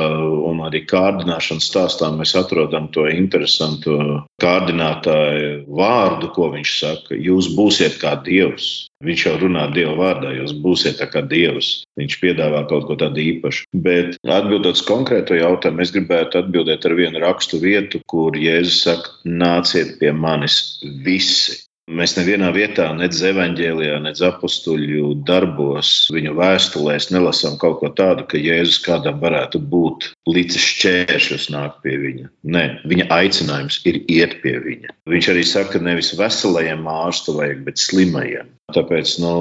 un 0.47 0.61
arī 0.65 0.83
kārdināšanas 0.87 1.67
stāstā 1.71 2.09
mēs 2.15 2.33
atrodam 2.39 2.89
to 2.95 3.07
interesantu 3.11 3.97
kārdinātāju 4.41 5.65
vārdu, 5.67 6.31
ko 6.35 6.51
viņš 6.55 6.73
saka. 6.79 7.17
Jūs 7.17 7.51
būsiet 7.57 7.99
kā 8.01 8.15
dievs. 8.25 8.71
Viņš 9.01 9.25
jau 9.25 9.33
runā 9.41 9.63
Dieva 9.73 9.95
vārdā, 9.97 10.29
jūs 10.37 10.53
būsiet 10.61 11.01
kā 11.13 11.23
dievs. 11.25 11.71
Viņš 11.97 12.19
piedāvā 12.21 12.61
kaut 12.69 12.85
ko 12.89 12.97
tādu 13.01 13.23
īpašu. 13.23 13.65
Bet 13.73 14.19
atbildot 14.21 14.77
uz 14.77 14.85
konkrēto 14.85 15.37
jautājumu, 15.39 15.81
es 15.81 15.93
gribētu 15.95 16.43
atbildēt 16.43 16.85
ar 16.85 16.97
vienu 16.99 17.23
rakstu 17.23 17.57
vietu, 17.63 18.03
kur 18.05 18.37
Jēzus 18.37 18.83
saka, 18.85 19.17
nāciet 19.25 19.97
pie 20.01 20.13
manis 20.13 20.61
visi 21.05 21.57
Mēs 21.91 22.13
nevienā 22.15 22.49
vietā, 22.55 22.85
nedz 22.95 23.19
evanģēlijā, 23.27 23.97
nedz 24.05 24.21
apstuļu 24.23 25.11
darbos, 25.27 25.89
viņu 26.13 26.33
vēstulēs 26.37 27.09
nelasām 27.11 27.57
kaut 27.61 27.81
ko 27.81 27.91
tādu, 27.97 28.23
ka 28.31 28.39
Jēzus 28.39 28.79
kādam 28.85 29.19
varētu 29.19 29.59
būt 29.73 30.07
līdzi 30.31 30.63
šķēršļus 30.65 31.49
nākt 31.51 31.81
pie 31.83 31.97
viņa. 31.99 32.29
Nē, 32.55 32.63
viņa 32.87 33.09
aicinājums 33.17 33.81
ir 33.91 33.99
iet 34.07 34.39
pie 34.45 34.55
viņa. 34.63 34.95
Viņš 35.11 35.31
arī 35.33 35.43
saka, 35.47 35.75
ka 35.75 35.83
nevis 35.83 36.13
veselajiem 36.15 36.87
ārstu 36.87 37.35
vajag, 37.41 37.65
bet 37.67 37.83
slimajiem. 37.83 38.55
Tāpēc, 38.75 39.13
nu, 39.23 39.33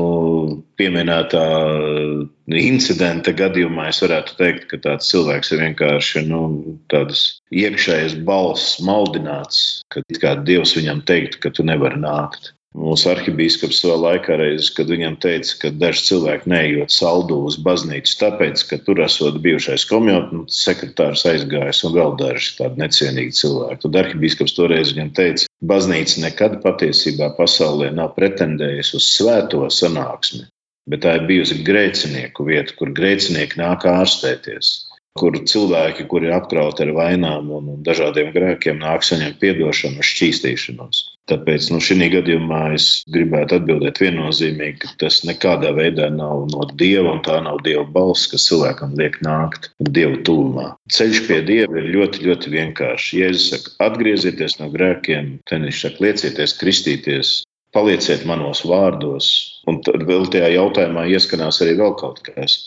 pieminētā 0.81 1.45
incidenta 2.61 3.35
gadījumā 3.37 3.89
es 3.91 4.01
varētu 4.05 4.37
teikt, 4.39 4.67
ka 4.71 4.81
tāds 4.87 5.11
cilvēks 5.13 5.53
ir 5.55 5.63
vienkārši 5.65 6.25
nu, 6.29 6.43
tādas 6.93 7.25
iekšējas 7.55 8.19
balss 8.27 8.79
maldināts, 8.87 9.83
ka 9.93 10.03
kā 10.23 10.37
Dievs 10.45 10.77
viņam 10.79 11.05
teikt, 11.07 11.41
ka 11.43 11.53
tu 11.55 11.67
nevari 11.67 12.01
nākt. 12.03 12.53
Mūsu 12.71 13.09
arhibīskaps 13.11 13.81
savā 13.83 13.97
laikā 13.99 14.37
reiz, 14.39 14.69
kad 14.71 14.87
viņam 14.93 15.17
teica, 15.19 15.57
ka 15.59 15.71
daži 15.75 16.05
cilvēki 16.07 16.51
neejot 16.53 16.93
saldu 16.95 17.41
uz 17.49 17.57
baznīcu, 17.67 18.13
tāpēc, 18.21 18.63
ka 18.69 18.79
tur 18.87 19.03
esot 19.03 19.41
bijušais 19.43 19.89
komjotnes 19.91 20.61
sekretārs 20.69 21.25
aizgājis 21.27 21.83
un 21.89 21.97
vēl 21.97 22.15
daži 22.21 22.53
tādi 22.61 22.79
necienīgi 22.85 23.35
cilvēki. 23.41 23.81
Tad 23.83 23.99
arhibīskaps 24.05 24.55
toreiz 24.55 24.95
viņam 24.95 25.11
teica, 25.19 25.51
baznīca 25.73 26.23
nekad 26.29 26.57
patiesībā 26.63 27.33
pasaulē 27.41 27.91
nav 27.97 28.15
pretendējusi 28.15 28.97
uz 29.01 29.11
svēto 29.17 29.67
sanāksmi, 29.67 30.47
bet 30.87 31.03
tā 31.03 31.19
ir 31.19 31.27
bijusi 31.27 31.59
grēcinieku 31.67 32.47
vieta, 32.53 32.79
kur 32.79 32.95
grēcinieki 32.95 33.59
nāk 33.65 33.91
ārstēties 33.91 34.77
kur 35.19 35.35
cilvēki, 35.43 36.07
kuri 36.07 36.31
ir 36.31 36.37
apkrauti 36.39 36.87
ar 36.87 36.95
vainām 36.95 37.51
un 37.51 37.73
dažādiem 37.85 38.31
grēkiem, 38.31 38.79
nāk 38.79 39.03
saņemt 39.05 39.43
atdošanu, 39.43 40.07
šķīstīšanos. 40.07 41.09
Tāpēc 41.31 41.69
nu, 41.71 41.79
šī 41.79 42.09
gadījumā 42.11 42.61
es 42.75 42.87
gribētu 43.15 43.61
atbildēt 43.61 44.01
viennozīmīgi, 44.03 44.81
ka 44.83 44.89
tas 45.05 45.21
nekādā 45.29 45.71
veidā 45.77 46.09
nav 46.11 46.49
no 46.51 46.65
dieva, 46.81 47.13
un 47.15 47.21
tā 47.27 47.37
nav 47.45 47.61
dieva 47.67 47.85
balss, 47.97 48.27
kas 48.33 48.49
cilvēkam 48.49 48.97
liek 48.99 49.21
nākt 49.23 49.71
dievu 49.79 50.19
tuvumā. 50.27 50.73
Ceļš 50.91 51.21
pie 51.29 51.39
dieva 51.47 51.79
ir 51.79 51.93
ļoti, 51.95 52.25
ļoti 52.27 52.55
vienkāršs. 52.57 53.13
Jēzus 53.21 53.47
saka, 53.53 53.77
atgriezieties 53.87 54.59
no 54.59 54.71
grēkiem, 54.75 55.37
tad 55.47 55.69
viņš 55.69 55.85
saka, 55.85 56.05
liecieties, 56.07 56.57
kristīties, 56.65 57.33
palieciet 57.77 58.27
manos 58.27 58.65
vārdos. 58.67 59.31
Un 59.71 59.81
tad 59.87 60.03
vēl 60.11 60.27
tajā 60.35 60.51
jautājumā 60.57 61.07
ieskanās 61.15 61.63
arī 61.63 61.79
vēl 61.79 61.95
kaut 62.01 62.23
kas. 62.27 62.59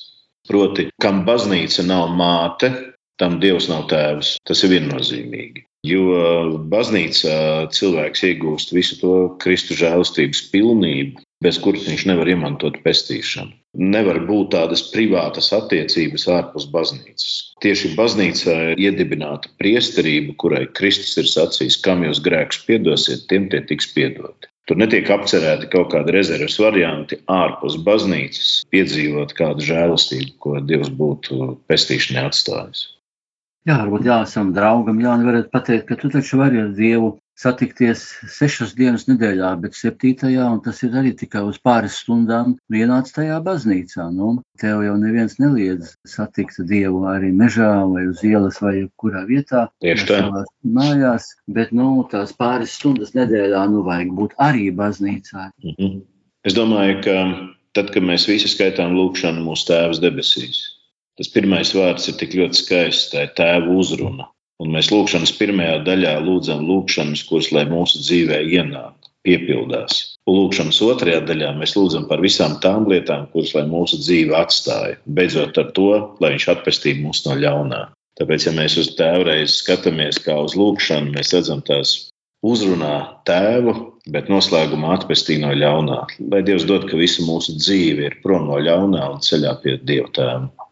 Proti, 0.47 0.87
kam 1.03 1.23
baznīca 1.27 1.83
nav 1.87 2.15
māte, 2.15 2.71
tam 3.19 3.39
dievs 3.43 3.69
nav 3.71 3.87
tēvs. 3.91 4.37
Tas 4.47 4.63
ir 4.63 4.77
viennozīmīgi. 4.77 5.67
Jo 5.83 6.03
baznīcā 6.71 7.67
cilvēks 7.75 8.21
iegūst 8.29 8.71
visu 8.71 8.99
to 9.01 9.15
Kristus 9.43 9.81
žēlastības 9.81 10.39
pilnību, 10.53 11.19
bez 11.43 11.59
kuras 11.59 11.89
viņš 11.89 12.05
nevar 12.07 12.29
izmantot 12.31 12.77
pestīšanu. 12.85 13.51
Nevar 13.93 14.21
būt 14.29 14.53
tādas 14.53 14.85
privātas 14.93 15.49
attiecības 15.57 16.27
ārpus 16.31 16.69
baznīcas. 16.71 17.33
Tieši 17.65 17.91
baznīcā 17.97 18.55
ir 18.71 18.83
iedibināta 18.85 19.51
priesterība, 19.59 20.37
kurai 20.39 20.63
Kristus 20.79 21.17
ir 21.19 21.27
sacījis, 21.27 21.81
kam 21.83 22.07
jūs 22.07 22.23
grēkus 22.23 22.63
piedosiet, 22.69 23.27
tiem 23.27 23.51
tie 23.51 23.63
tiks 23.67 23.91
piedoti. 23.91 24.47
Tur 24.69 24.79
netiek 24.79 25.09
apcerēti 25.11 25.67
kaut 25.73 25.89
kādi 25.91 26.15
rezerves 26.15 26.55
varianti 26.63 27.19
ārpus 27.27 27.75
baznīcas, 27.83 28.51
piedzīvot 28.71 29.35
kādu 29.35 29.67
žēlastību, 29.67 30.37
ko 30.39 30.59
Dievs 30.63 30.93
būtu 30.95 31.57
pestīšanai 31.67 32.29
atstājis. 32.29 32.85
Jā, 33.63 33.77
varbūt 33.79 34.07
jāsam 34.09 34.51
draugam, 34.55 34.97
Jā, 34.99 35.15
varētu 35.23 35.51
pateikt, 35.53 35.85
ka 35.87 35.95
tu 35.99 36.09
taču 36.11 36.41
vari 36.41 36.59
ar 36.59 36.73
Dievu 36.75 37.13
satikties 37.39 38.01
sešas 38.29 38.73
dienas 38.77 39.07
nedēļā, 39.07 39.53
bet 39.63 39.77
septītajā, 39.77 40.45
un 40.53 40.59
tas 40.65 40.81
ir 40.85 40.97
arī 40.99 41.13
tikai 41.17 41.41
uz 41.47 41.57
pāris 41.63 41.95
stundām, 42.03 42.57
ienāc 42.69 43.09
tajā 43.15 43.39
baznīcā. 43.45 44.09
Nu, 44.13 44.35
tev 44.61 44.83
jau 44.85 44.97
neviens 45.01 45.39
neliedz 45.41 45.95
satikt 46.07 46.59
Dievu 46.69 47.05
arī 47.09 47.31
mežā 47.33 47.71
vai 47.89 48.05
uz 48.11 48.21
ielas 48.27 48.59
vai 48.61 48.75
kurā 49.01 49.23
vietā. 49.29 49.65
Tieši 49.83 50.09
tā. 50.11 50.21
Mājās, 50.77 51.31
bet, 51.47 51.71
nu, 51.71 52.05
tās 52.11 52.35
pāris 52.37 52.75
stundas 52.77 53.15
nedēļā, 53.17 53.65
nu, 53.73 53.81
vajag 53.87 54.13
būt 54.19 54.37
arī 54.43 54.69
baznīcā. 54.75 55.49
Mm 55.63 55.75
-hmm. 55.79 56.01
Es 56.43 56.53
domāju, 56.53 56.99
ka 57.07 57.17
tad, 57.71 57.93
kad 57.95 58.03
mēs 58.03 58.27
visi 58.27 58.51
skaitām 58.51 58.93
lūkšanu 58.97 59.45
mūsu 59.47 59.71
tēvs 59.71 60.03
debesīs, 60.03 60.61
tas 61.19 61.31
pirmais 61.33 61.73
vārds 61.77 62.09
ir 62.09 62.17
tik 62.19 62.35
ļoti 62.39 62.59
skaists, 62.59 63.11
tā 63.13 63.27
ir 63.27 63.33
tēva 63.37 63.77
uzruna. 63.79 64.29
Un 64.61 64.71
mēs 64.75 64.91
lūkšanas 64.93 65.33
pirmajā 65.39 65.79
daļā 65.87 66.13
lūdzam 66.23 66.61
lūkšanas, 66.67 67.25
kuras 67.29 67.49
lai 67.55 67.65
mūsu 67.69 67.99
dzīvē 68.03 68.39
ienāk, 68.57 69.09
piepildās. 69.27 70.03
Un 70.29 70.37
lūkšanas 70.37 70.79
otrajā 70.85 71.23
daļā 71.27 71.49
mēs 71.57 71.75
lūdzam 71.75 72.05
par 72.07 72.23
visām 72.23 72.59
tām 72.63 72.85
lietām, 72.91 73.25
kuras 73.33 73.51
lai 73.57 73.65
mūsu 73.67 73.99
dzīve 73.99 74.37
atstāja, 74.39 74.99
beidzot 75.17 75.59
ar 75.59 75.73
to, 75.75 75.89
lai 76.23 76.35
viņš 76.35 76.47
atpestītu 76.55 77.03
mūs 77.03 77.25
no 77.27 77.35
ļaunā. 77.41 77.83
Tāpēc, 78.19 78.47
ja 78.47 78.53
mēs 78.53 78.77
uz 78.77 78.93
tēvreiz 78.99 79.57
skatāmies 79.63 80.21
kā 80.21 80.37
uz 80.45 80.53
lūkšanu, 80.59 81.15
mēs 81.15 81.33
redzam 81.33 81.63
tās 81.65 81.95
uzrunā 82.45 82.95
tēvu, 83.27 83.73
bet 84.13 84.29
noslēgumā 84.31 84.93
atpestī 84.99 85.39
no 85.41 85.53
ļaunā. 85.55 86.03
Lai 86.31 86.43
Dievs 86.45 86.67
dod, 86.69 86.85
ka 86.89 86.99
visa 86.99 87.25
mūsu 87.25 87.57
dzīve 87.57 88.09
ir 88.09 88.19
prom 88.23 88.45
no 88.51 88.59
ļaunā 88.61 89.07
un 89.15 89.23
ceļā 89.23 89.55
pie 89.63 89.79
Dieva 89.81 90.11
tēva. 90.13 90.62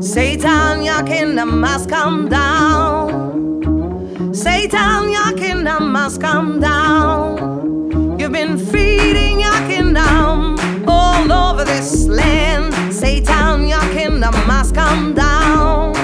Satan, 0.00 0.84
your 0.84 1.02
kingdom 1.04 1.60
must 1.60 1.88
come 1.88 2.28
down. 2.28 4.34
Satan, 4.34 5.10
your 5.10 5.32
kingdom 5.36 5.92
must 5.92 6.20
come 6.20 6.60
down. 6.60 8.18
You've 8.18 8.32
been 8.32 8.58
feeding 8.58 9.40
your 9.40 9.58
kingdom 9.66 10.58
all 10.86 11.32
over 11.32 11.64
this 11.64 12.06
land. 12.06 12.74
Satan, 12.92 13.66
your 13.66 13.80
kingdom 13.94 14.34
must 14.46 14.74
come 14.74 15.14
down. 15.14 15.94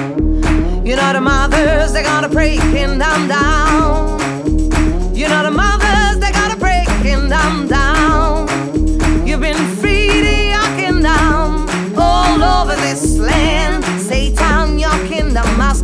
You 0.86 0.96
know 0.96 1.12
the 1.12 1.20
mothers, 1.20 1.92
they're 1.92 2.02
gonna 2.02 2.30
break 2.30 2.60
kingdom 2.60 3.28
down. 3.28 4.21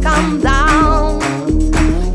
come 0.02 0.40
down. 0.40 1.20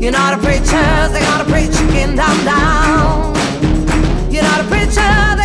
You're 0.00 0.12
not 0.12 0.34
a 0.34 0.38
preacher, 0.38 1.08
they 1.12 1.20
gotta 1.20 1.44
preach 1.44 1.76
come 2.16 2.44
down. 2.44 3.34
You're 4.30 4.42
not 4.42 4.60
a 4.60 4.68
preacher, 4.68 5.43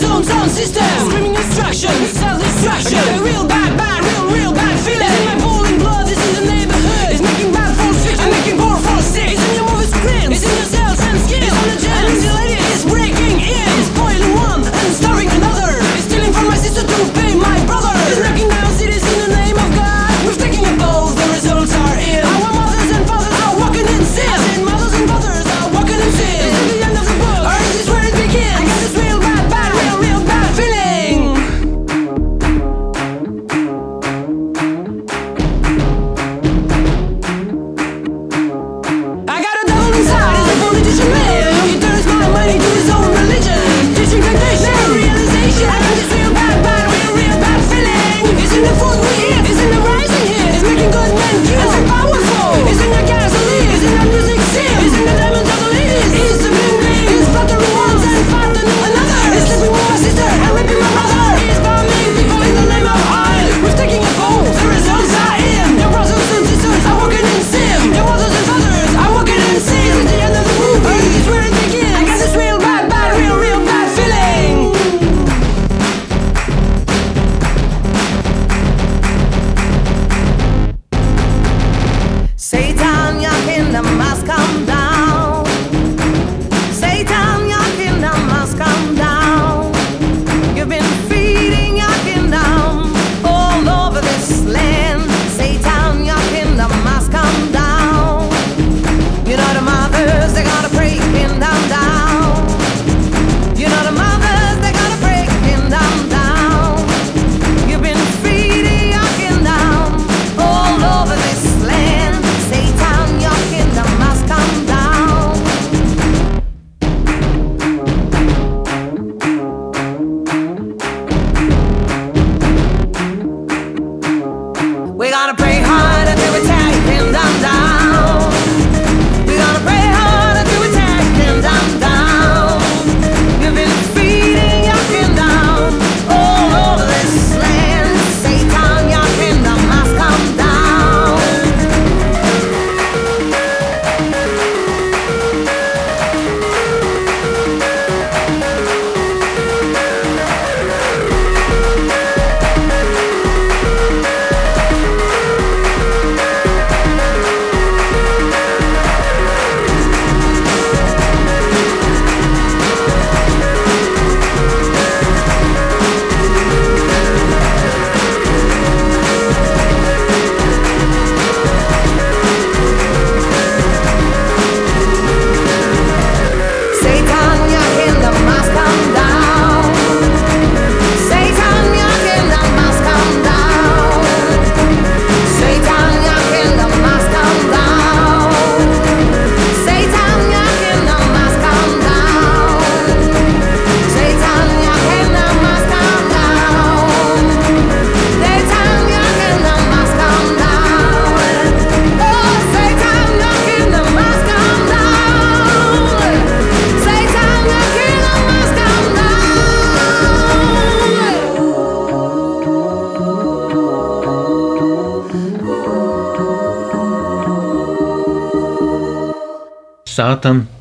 his 0.00 0.10
own 0.10 0.24
sound 0.24 0.50
system. 0.50 0.84
Screaming 1.10 1.34
instructions. 1.34 2.19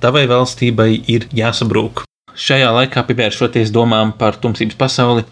Tavai 0.10 0.26
valstībai 0.26 1.03
ir 1.12 1.28
jāsabrūk. 1.38 2.01
Šajā 2.34 2.70
laikā, 2.74 3.03
pievēršoties 3.05 3.70
domām 3.76 4.16
par 4.18 4.39
tumsības 4.41 4.78
pasauli, 4.80 5.26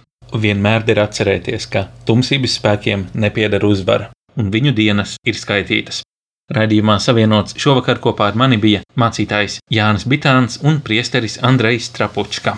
vienmēr 0.43 0.86
ir 0.91 1.01
atcerēties, 1.01 1.65
ka 1.71 1.88
tumsības 2.05 2.59
spēkiem 2.59 3.07
nepieder 3.17 3.65
uzvara, 3.65 4.11
un 4.38 4.51
viņu 4.53 4.75
dienas 4.78 5.15
ir 5.25 5.39
skaitītas. 5.39 6.03
Raidījumā 6.53 6.99
savienots 7.03 7.57
šovakar 7.59 7.97
kopā 8.03 8.30
ar 8.30 8.38
mani 8.39 8.59
bija 8.61 8.84
mācītājs 8.95 9.57
Jānis 9.73 10.05
Bitāns 10.07 10.61
un 10.63 10.78
priesteris 10.86 11.39
Andrejs 11.43 11.89
Trapučka. 11.95 12.57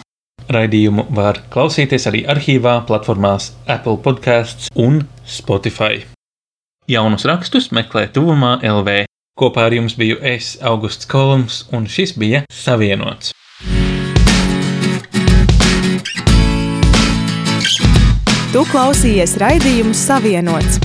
Raidījumu 0.49 1.07
var 1.15 1.39
klausīties 1.53 2.09
arī 2.09 2.25
arhīvā, 2.27 2.81
platformās 2.89 3.53
Apple 3.69 3.97
podkāsts 4.03 4.73
un 4.75 5.05
Spotify. 5.25 6.03
Jaunus 6.89 7.25
rakstus 7.29 7.71
meklē 7.71 8.09
tuvumā 8.11 8.57
LV. 8.65 9.05
Kopā 9.39 9.69
ar 9.69 9.71
jums 9.71 9.93
biju 9.95 10.17
es, 10.19 10.57
Augusts 10.59 11.07
Kolums, 11.07 11.61
un 11.71 11.85
šis 11.87 12.11
bija 12.19 12.41
Savienots. 12.51 13.31
Tu 18.51 18.63
klausījies 18.73 19.37
raidījumu 19.39 19.95
Savienots. 19.95 20.81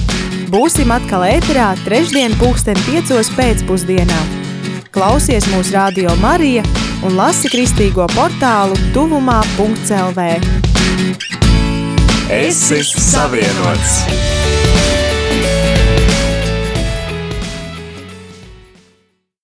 Būsim 0.52 0.92
atkal 0.94 1.24
ēterā 1.26 1.72
trešdien 1.82 2.36
pulksten 2.38 2.78
piecos 2.86 3.32
pēcpusdienā. 3.34 4.20
Klausies 4.94 5.48
mūsu 5.50 5.74
radio 5.74 6.14
Marija 6.22 6.62
un 7.02 7.18
lasi 7.18 7.50
kristīgo 7.50 8.06
portālu 8.14 8.78
tuvumā.lv. 8.94 10.28
Es 12.30 12.62
esmu 12.70 13.02
savienots! 13.02 14.63